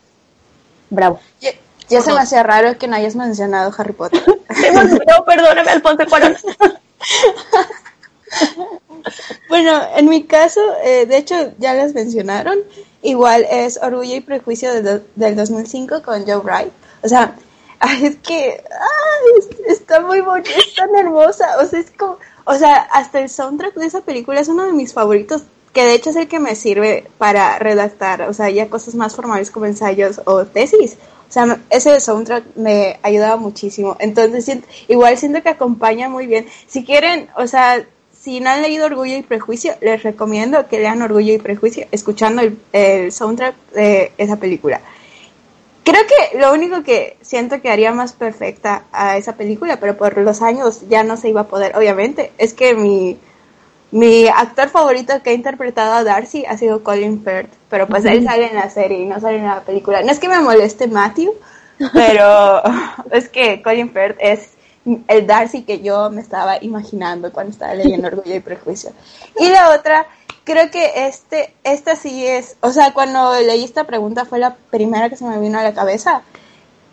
[0.89, 1.21] Bravo.
[1.39, 1.51] Ya,
[1.87, 4.21] ya se me hacía raro que no hayas mencionado Harry Potter.
[5.07, 6.35] No, perdóname, Alfonso Cuarón.
[9.49, 12.59] Bueno, en mi caso, eh, de hecho ya las mencionaron,
[13.01, 16.71] igual es Orgullo y Prejuicio de del 2005 con Joe Wright.
[17.03, 17.35] O sea,
[17.79, 21.57] ay, es que ay, está muy bonita, es tan hermosa.
[21.59, 24.73] O sea, es como, o sea, hasta el soundtrack de esa película es uno de
[24.73, 28.69] mis favoritos, que de hecho es el que me sirve para redactar, o sea, ya
[28.69, 30.97] cosas más formales como ensayos o tesis.
[31.29, 33.95] O sea, ese soundtrack me ayudaba muchísimo.
[33.99, 34.57] Entonces,
[34.89, 36.47] igual siento que acompaña muy bien.
[36.67, 41.01] Si quieren, o sea, si no han leído Orgullo y Prejuicio, les recomiendo que lean
[41.01, 44.81] Orgullo y Prejuicio escuchando el, el soundtrack de esa película.
[45.83, 50.17] Creo que lo único que siento que haría más perfecta a esa película, pero por
[50.17, 53.17] los años ya no se iba a poder, obviamente, es que mi,
[53.91, 58.23] mi actor favorito que ha interpretado a Darcy ha sido Colin Firth, pero pues él
[58.23, 60.01] sale en la serie y no sale en la película.
[60.03, 61.33] No es que me moleste Matthew,
[61.93, 62.61] pero
[63.11, 64.51] es que Colin Firth es
[65.07, 68.91] el Darcy que yo me estaba imaginando cuando estaba leyendo Orgullo y Prejuicio.
[69.39, 70.07] Y la otra,
[70.43, 75.09] creo que este, esta sí es, o sea, cuando leí esta pregunta fue la primera
[75.09, 76.23] que se me vino a la cabeza,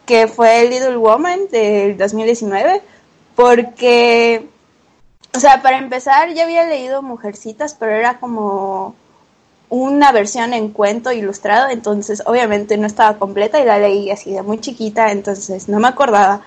[0.07, 2.82] que fue Little Woman del 2019,
[3.34, 4.49] porque,
[5.34, 8.94] o sea, para empezar, ya había leído Mujercitas, pero era como
[9.70, 14.42] una versión en cuento ilustrado, entonces obviamente no estaba completa y la leí así de
[14.42, 16.42] muy chiquita, entonces no me acordaba.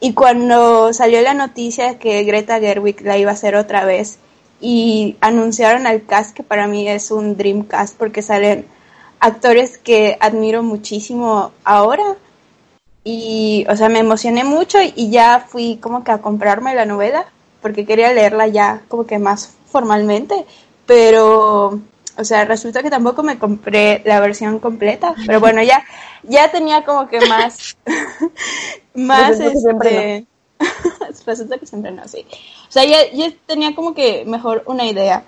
[0.00, 4.18] Y cuando salió la noticia que Greta Gerwig la iba a hacer otra vez
[4.60, 8.66] y anunciaron al cast, que para mí es un dream cast porque salen
[9.20, 12.16] actores que admiro muchísimo ahora.
[13.04, 17.26] Y, o sea, me emocioné mucho y ya fui como que a comprarme la novela
[17.62, 20.46] porque quería leerla ya como que más formalmente.
[20.86, 21.80] Pero,
[22.16, 25.14] o sea, resulta que tampoco me compré la versión completa.
[25.26, 25.84] Pero bueno, ya,
[26.24, 27.76] ya tenía como que más,
[28.94, 30.26] más, Resulta que siempre
[30.58, 32.24] este, resulta que siempre no, sí.
[32.68, 35.24] O sea, ya, ya tenía como que mejor una idea.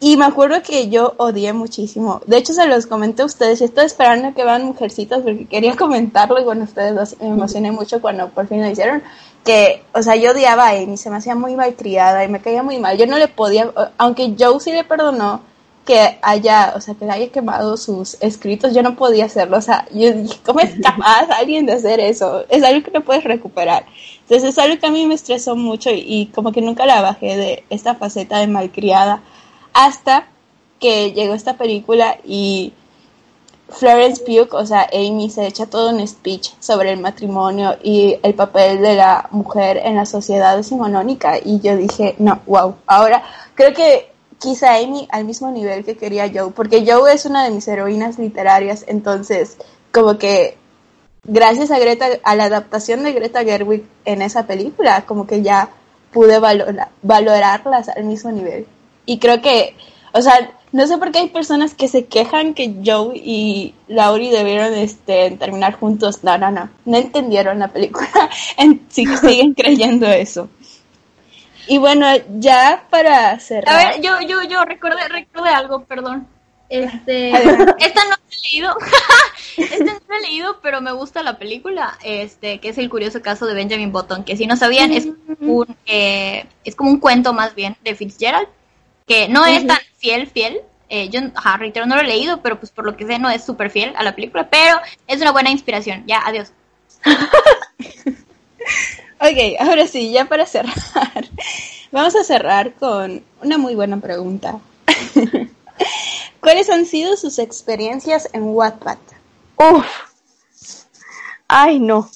[0.00, 2.20] Y me acuerdo que yo odié muchísimo.
[2.26, 3.60] De hecho, se los comenté a ustedes.
[3.60, 7.16] Y estoy esperando que vean Mujercitas porque quería comentarlo y con ustedes dos.
[7.20, 9.02] Me emocioné mucho cuando por fin lo hicieron.
[9.44, 10.96] Que, o sea, yo odiaba a Amy.
[10.96, 12.96] Se me hacía muy malcriada y me caía muy mal.
[12.96, 15.40] Yo no le podía, aunque Joe sí le perdonó
[15.88, 19.56] que haya, o sea, que le haya quemado sus escritos, yo no podía hacerlo.
[19.56, 22.44] O sea, yo dije, ¿cómo es capaz alguien de hacer eso?
[22.50, 23.86] Es algo que no puedes recuperar.
[24.20, 27.00] Entonces es algo que a mí me estresó mucho y, y como que nunca la
[27.00, 29.22] bajé de esta faceta de malcriada
[29.72, 30.28] hasta
[30.78, 32.74] que llegó esta película y
[33.70, 38.34] Florence Pugh, o sea, Amy se echa todo un speech sobre el matrimonio y el
[38.34, 43.22] papel de la mujer en la sociedad decimonónica y yo dije, no, wow, ahora
[43.54, 47.50] creo que quizá Amy al mismo nivel que quería Joe, porque Joe es una de
[47.50, 49.56] mis heroínas literarias, entonces
[49.92, 50.56] como que
[51.24, 55.70] gracias a Greta, a la adaptación de Greta Gerwig en esa película, como que ya
[56.12, 58.66] pude valora- valorarlas al mismo nivel.
[59.06, 59.74] Y creo que,
[60.12, 64.30] o sea, no sé por qué hay personas que se quejan que Joe y Laurie
[64.30, 66.22] debieron este, terminar juntos.
[66.24, 66.68] No, no, no.
[66.84, 68.08] No entendieron la película.
[68.58, 70.48] En- siguen creyendo eso.
[71.68, 72.06] Y bueno,
[72.38, 73.74] ya para cerrar.
[73.74, 76.26] A ver, yo, yo, yo recordé, recordé algo, perdón.
[76.68, 77.30] Este,
[77.78, 78.76] esta no la he leído,
[79.56, 83.22] esta no la he leído, pero me gusta la película, este, que es el curioso
[83.22, 85.08] caso de Benjamin Button, que si no sabían es
[85.40, 88.48] un, eh, es como un cuento más bien de Fitzgerald,
[89.06, 90.60] que no es tan fiel, fiel.
[90.90, 93.28] Eh, yo, ajá, reitero, no lo he leído, pero pues por lo que sé no
[93.28, 96.04] es súper fiel a la película, pero es una buena inspiración.
[96.06, 96.52] Ya, adiós.
[99.20, 100.74] Ok, ahora sí, ya para cerrar.
[101.92, 104.60] Vamos a cerrar con una muy buena pregunta.
[106.40, 108.98] ¿Cuáles han sido sus experiencias en Wattpad?
[109.56, 109.86] Uf.
[111.48, 112.08] Ay, no.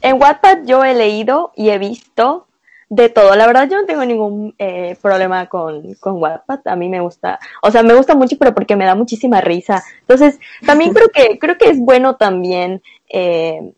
[0.00, 2.48] En Wattpad yo he leído y he visto
[2.88, 3.36] de todo.
[3.36, 6.66] La verdad yo no tengo ningún eh, problema con, con Wattpad.
[6.66, 9.84] A mí me gusta, o sea, me gusta mucho, pero porque me da muchísima risa.
[10.00, 13.72] Entonces, también creo que, creo que es bueno también eh,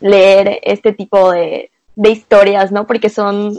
[0.00, 2.86] leer este tipo de, de historias, ¿no?
[2.86, 3.54] Porque son,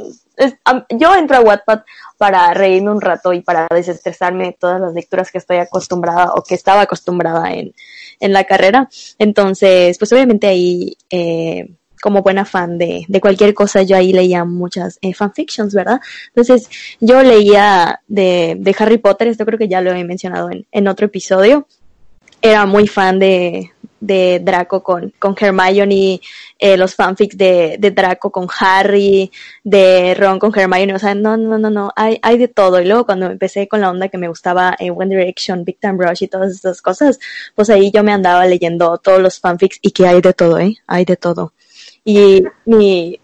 [0.89, 1.81] yo entro a Wattpad
[2.17, 6.43] para reírme un rato y para desestresarme de todas las lecturas que estoy acostumbrada o
[6.43, 7.73] que estaba acostumbrada en,
[8.19, 8.89] en la carrera.
[9.19, 14.43] Entonces, pues obviamente ahí, eh, como buena fan de, de cualquier cosa, yo ahí leía
[14.45, 16.01] muchas eh, fanfictions, ¿verdad?
[16.29, 16.69] Entonces,
[16.99, 20.87] yo leía de, de Harry Potter, esto creo que ya lo he mencionado en, en
[20.87, 21.67] otro episodio.
[22.41, 23.72] Era muy fan de,
[24.05, 26.19] de Draco con, con Hermione,
[26.59, 29.31] eh, los fanfics de, de Draco con Harry,
[29.63, 32.81] de Ron con Hermione, o sea, no, no, no, no, hay, hay de todo.
[32.81, 35.95] Y luego cuando empecé con la onda que me gustaba eh, One Direction, Big Time
[35.97, 37.17] Rush y todas estas cosas,
[37.55, 40.75] pues ahí yo me andaba leyendo todos los fanfics y que hay de todo, ¿eh?
[40.85, 41.53] Hay de todo.
[42.03, 43.19] Y mi,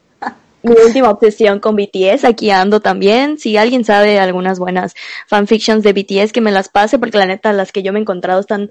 [0.61, 3.37] mi última obsesión con BTS, aquí ando también.
[3.37, 4.93] Si alguien sabe algunas buenas
[5.27, 8.01] fanfictions de BTS, que me las pase, porque la neta, las que yo me he
[8.01, 8.69] encontrado están,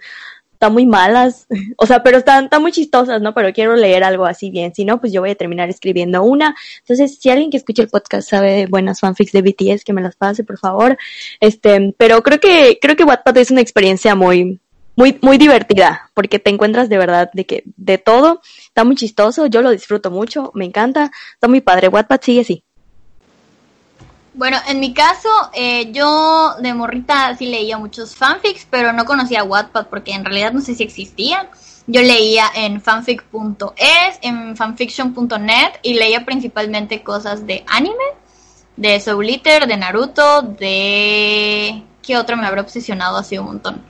[0.58, 1.46] están muy malas.
[1.80, 3.32] O sea, pero están, están muy chistosas, ¿no?
[3.34, 4.74] Pero quiero leer algo así bien.
[4.74, 6.56] Si no, pues yo voy a terminar escribiendo una.
[6.80, 10.02] Entonces, si alguien que escuche el podcast sabe de buenas fanfics de BTS, que me
[10.02, 10.98] las pase, por favor.
[11.40, 14.58] Este, pero creo que, creo que Wattpad es una experiencia muy,
[14.96, 19.46] muy, muy divertida, porque te encuentras de verdad de que, de todo, está muy chistoso,
[19.46, 22.64] yo lo disfruto mucho, me encanta, está muy padre, Wattpad sigue así.
[24.38, 29.42] Bueno, en mi caso, eh, yo de morrita sí leía muchos fanfics, pero no conocía
[29.42, 31.48] Wattpad porque en realidad no sé si existían.
[31.88, 38.04] Yo leía en fanfic.es, en fanfiction.net y leía principalmente cosas de anime,
[38.76, 41.82] de Soul Eater, de Naruto, de...
[42.00, 43.82] ¿Qué otro me habrá obsesionado así un montón?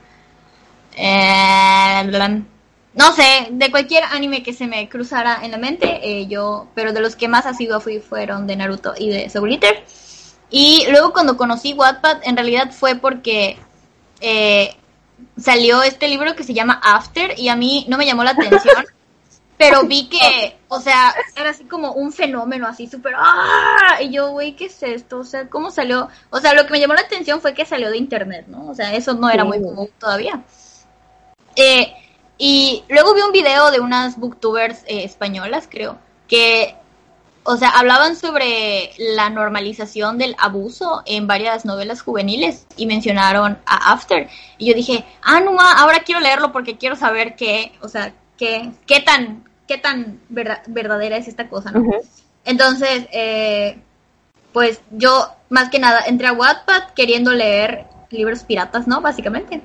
[0.96, 2.42] Eh,
[2.94, 6.94] no sé, de cualquier anime que se me cruzara en la mente, eh, yo, pero
[6.94, 9.84] de los que más asiduo fui fueron de Naruto y de Soul Eater.
[10.50, 13.58] Y luego cuando conocí Wattpad, en realidad fue porque
[14.20, 14.74] eh,
[15.38, 18.84] salió este libro que se llama After y a mí no me llamó la atención,
[19.58, 23.98] pero vi que, o sea, era así como un fenómeno así súper, ¡ah!
[24.00, 25.18] Y yo, güey, ¿qué es esto?
[25.18, 26.08] O sea, ¿cómo salió?
[26.30, 28.68] O sea, lo que me llamó la atención fue que salió de internet, ¿no?
[28.68, 30.42] O sea, eso no era muy común todavía.
[31.56, 31.92] Eh,
[32.38, 35.98] y luego vi un video de unas booktubers eh, españolas, creo,
[36.28, 36.76] que,
[37.50, 43.92] o sea, hablaban sobre la normalización del abuso en varias novelas juveniles y mencionaron a
[43.92, 44.28] After.
[44.58, 48.12] Y yo dije, ah, no, ma, ahora quiero leerlo porque quiero saber qué, o sea,
[48.36, 51.84] qué, qué tan, qué tan verda- verdadera es esta cosa, ¿no?
[52.44, 53.78] Entonces, eh,
[54.52, 59.00] pues yo, más que nada, entré a Wattpad queriendo leer libros piratas, ¿no?
[59.00, 59.62] Básicamente.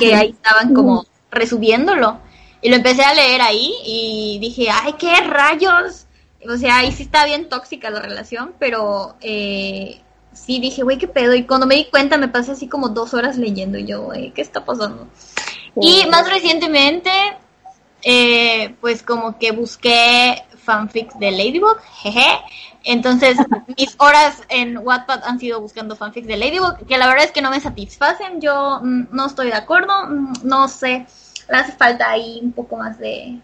[0.00, 2.18] Que ahí estaban como resubiéndolo.
[2.60, 6.06] Y lo empecé a leer ahí y dije, ay, qué rayos.
[6.48, 10.00] O sea, ahí sí está bien tóxica la relación, pero eh,
[10.32, 11.34] sí dije, güey, qué pedo.
[11.34, 14.32] Y cuando me di cuenta me pasé así como dos horas leyendo y yo, güey,
[14.32, 15.08] ¿qué está pasando?
[15.80, 17.10] Y más recientemente,
[18.02, 22.40] eh, pues como que busqué fanfics de Ladybug, jeje.
[22.84, 23.36] Entonces,
[23.78, 27.42] mis horas en Wattpad han sido buscando fanfics de Ladybug, que la verdad es que
[27.42, 28.40] no me satisfacen.
[28.40, 31.06] Yo mm, no estoy de acuerdo, mm, no sé,
[31.48, 33.38] le hace falta ahí un poco más de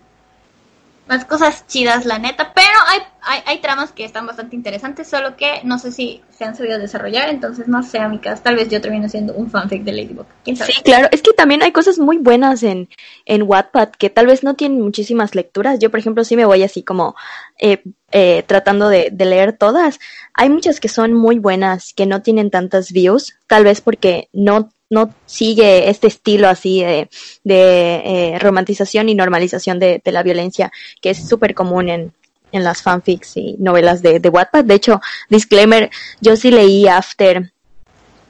[1.07, 2.53] más cosas chidas, la neta.
[2.55, 6.57] Pero hay, hay, tramas que están bastante interesantes, solo que no sé si se han
[6.57, 7.29] sabido desarrollar.
[7.29, 10.27] Entonces, no sé, amigas, tal vez yo termino siendo un fanfic de Ladybug.
[10.45, 10.73] ¿Quién sabe?
[10.73, 12.89] Sí, claro, es que también hay cosas muy buenas en,
[13.25, 15.79] en Wattpad que tal vez no tienen muchísimas lecturas.
[15.79, 17.15] Yo, por ejemplo, sí me voy así como
[17.59, 20.01] eh, eh, tratando de, de leer todas.
[20.35, 24.71] Hay muchas que son muy buenas, que no tienen tantas views, tal vez porque no
[24.91, 27.09] no sigue este estilo así de,
[27.45, 32.13] de eh, romantización y normalización de, de la violencia que es súper común en,
[32.53, 34.65] en las fanfics y novelas de, de Wattpad.
[34.65, 35.91] De hecho, disclaimer,
[36.21, 37.53] yo sí leí After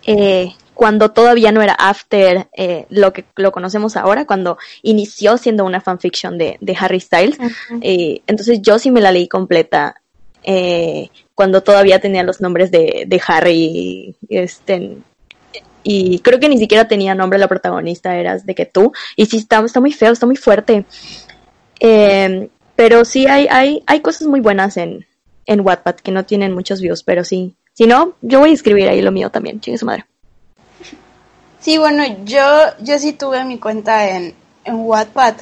[0.07, 5.65] eh, cuando todavía no era After eh, lo que lo conocemos ahora, cuando inició siendo
[5.65, 7.39] una fanfiction de, de Harry Styles.
[7.81, 10.01] entonces yo sí me la leí completa
[10.43, 14.99] eh, cuando todavía tenía los nombres de, de Harry este
[15.89, 19.37] y creo que ni siquiera tenía nombre la protagonista, eras de que tú, y sí
[19.37, 20.85] está, está muy feo, está muy fuerte.
[21.79, 25.07] Eh, pero sí hay, hay, hay cosas muy buenas en,
[25.47, 27.55] en Wattpad que no tienen muchos views, pero sí.
[27.73, 30.07] Si no, yo voy a escribir ahí lo mío también, chingue su madre.
[31.61, 32.43] Sí, bueno, yo,
[32.81, 34.35] yo sí tuve mi cuenta en,
[34.65, 35.35] en Wattpad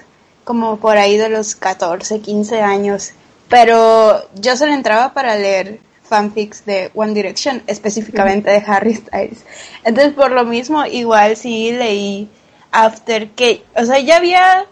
[0.44, 3.12] como por ahí de los 14, 15 años,
[3.48, 5.80] pero yo solo entraba para leer
[6.14, 9.44] fanfics de One Direction, específicamente de Harry Styles.
[9.82, 12.28] Entonces, por lo mismo, igual sí leí
[12.70, 14.66] After, que, o sea, ya había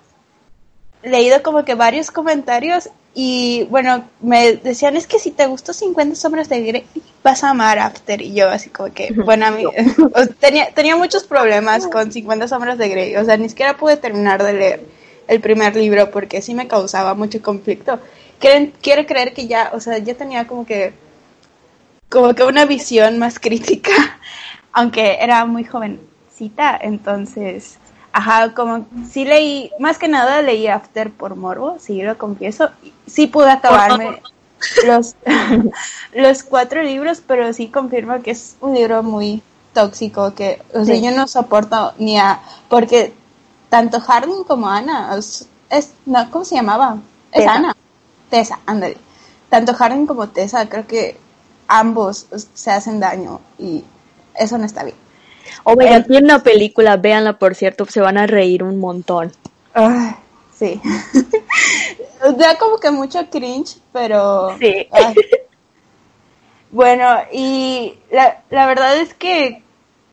[1.02, 6.14] leído como que varios comentarios y bueno, me decían, es que si te gustó 50
[6.14, 6.86] sombras de Grey,
[7.24, 8.22] vas a amar After.
[8.22, 9.64] Y yo así como que, bueno, a mí
[10.40, 13.16] tenía, tenía muchos problemas con 50 sombras de Grey.
[13.16, 14.86] O sea, ni siquiera pude terminar de leer
[15.26, 17.98] el primer libro porque sí me causaba mucho conflicto.
[18.38, 20.92] Quiero, quiero creer que ya, o sea, ya tenía como que,
[22.12, 23.92] como que una visión más crítica,
[24.72, 27.78] aunque era muy jovencita, entonces
[28.14, 32.68] Ajá, como sí leí, más que nada leí After por morbo, sí lo confieso.
[33.06, 34.20] Sí pude acabarme
[34.86, 35.16] los,
[36.12, 40.94] los cuatro libros, pero sí confirmo que es un libro muy tóxico, que, o sea,
[40.96, 41.02] Sí.
[41.02, 43.14] yo no soporto ni a, porque
[43.70, 46.98] tanto Harding como Ana, es, es- no, ¿cómo se llamaba?
[47.32, 47.54] Es Tessa.
[47.54, 47.76] Ana.
[48.28, 48.98] Tessa, ándale.
[49.48, 51.16] Tanto Harding como Tessa, creo que
[51.72, 53.84] ambos se hacen daño y
[54.34, 54.96] eso no está bien.
[55.64, 59.32] Oh my God, tiene una película, véanla por cierto, se van a reír un montón.
[60.54, 60.80] Sí.
[62.38, 64.56] da como que mucho cringe, pero...
[64.58, 64.86] Sí.
[64.90, 65.14] ay.
[66.74, 69.62] Bueno, y la, la verdad es que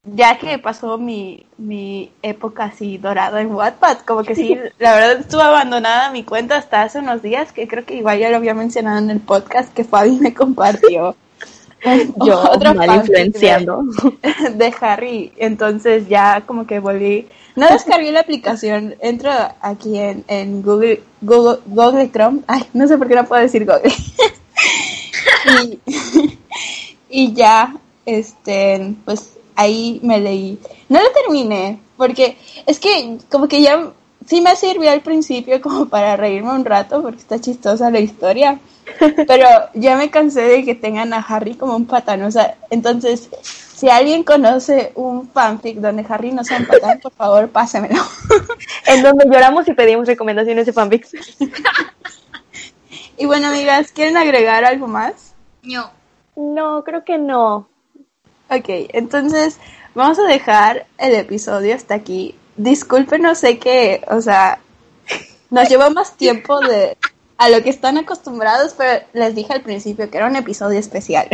[0.03, 5.19] ya que pasó mi, mi época así dorada en Wattpad, como que sí, la verdad
[5.19, 8.53] estuvo abandonada mi cuenta hasta hace unos días, que creo que igual ya lo había
[8.53, 11.15] mencionado en el podcast, que Fabi me compartió.
[12.25, 13.83] Yo Otro mal fanfic de- influenciando.
[14.55, 15.31] de Harry.
[15.37, 17.27] Entonces ya como que volví.
[17.55, 18.95] No descargué la aplicación.
[18.99, 19.31] Entro
[19.61, 22.41] aquí en, en Google, Google, Google Chrome.
[22.47, 23.93] Ay, no sé por qué no puedo decir Google.
[25.61, 25.79] y,
[27.09, 27.75] y ya,
[28.05, 30.59] este, pues ahí me leí.
[30.89, 33.91] No lo terminé, porque es que como que ya
[34.29, 38.59] sí me sirvió al principio como para reírme un rato, porque está chistosa la historia.
[39.27, 42.23] Pero ya me cansé de que tengan a Harry como un patán.
[42.23, 47.11] O sea, entonces, si alguien conoce un fanfic donde Harry no sea un patán, por
[47.11, 48.03] favor, pásemelo.
[48.87, 51.11] en donde lloramos y pedimos recomendaciones de fanfics.
[53.17, 55.33] y bueno, amigas, ¿quieren agregar algo más?
[55.63, 55.91] No.
[56.35, 57.67] No, creo que no.
[58.49, 59.59] Ok, entonces
[59.93, 62.38] vamos a dejar el episodio hasta aquí.
[62.59, 64.59] Disculpen, no sé que, o sea,
[65.49, 66.97] nos llevó más tiempo de
[67.37, 71.29] a lo que están acostumbrados, pero les dije al principio que era un episodio especial.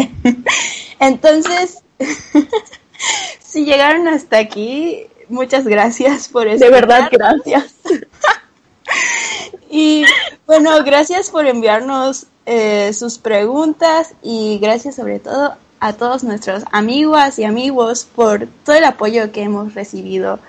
[0.99, 1.81] Entonces,
[3.39, 6.63] si llegaron hasta aquí, muchas gracias por eso.
[6.63, 7.73] De verdad, gracias.
[9.67, 10.05] Y
[10.45, 17.39] bueno, gracias por enviarnos eh, sus preguntas y gracias sobre todo a todos nuestros amigos
[17.39, 20.39] y amigos por todo el apoyo que hemos recibido.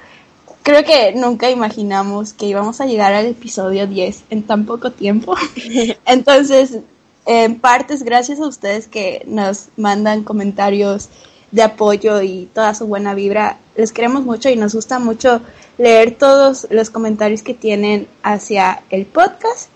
[0.66, 5.36] Creo que nunca imaginamos que íbamos a llegar al episodio 10 en tan poco tiempo.
[6.05, 6.78] Entonces,
[7.24, 11.09] en parte es gracias a ustedes que nos mandan comentarios
[11.52, 13.59] de apoyo y toda su buena vibra.
[13.76, 15.40] Les queremos mucho y nos gusta mucho
[15.78, 19.70] leer todos los comentarios que tienen hacia el podcast.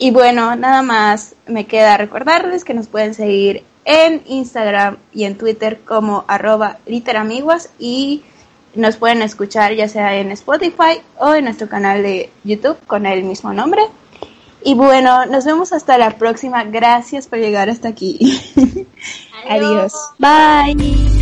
[0.00, 5.38] Y bueno, nada más me queda recordarles que nos pueden seguir en Instagram y en
[5.38, 8.24] Twitter como arroba literamiguas y
[8.74, 13.24] nos pueden escuchar ya sea en Spotify o en nuestro canal de YouTube con el
[13.24, 13.82] mismo nombre.
[14.64, 16.64] Y bueno, nos vemos hasta la próxima.
[16.64, 18.40] Gracias por llegar hasta aquí.
[19.48, 19.92] Adiós.
[20.18, 21.13] Bye.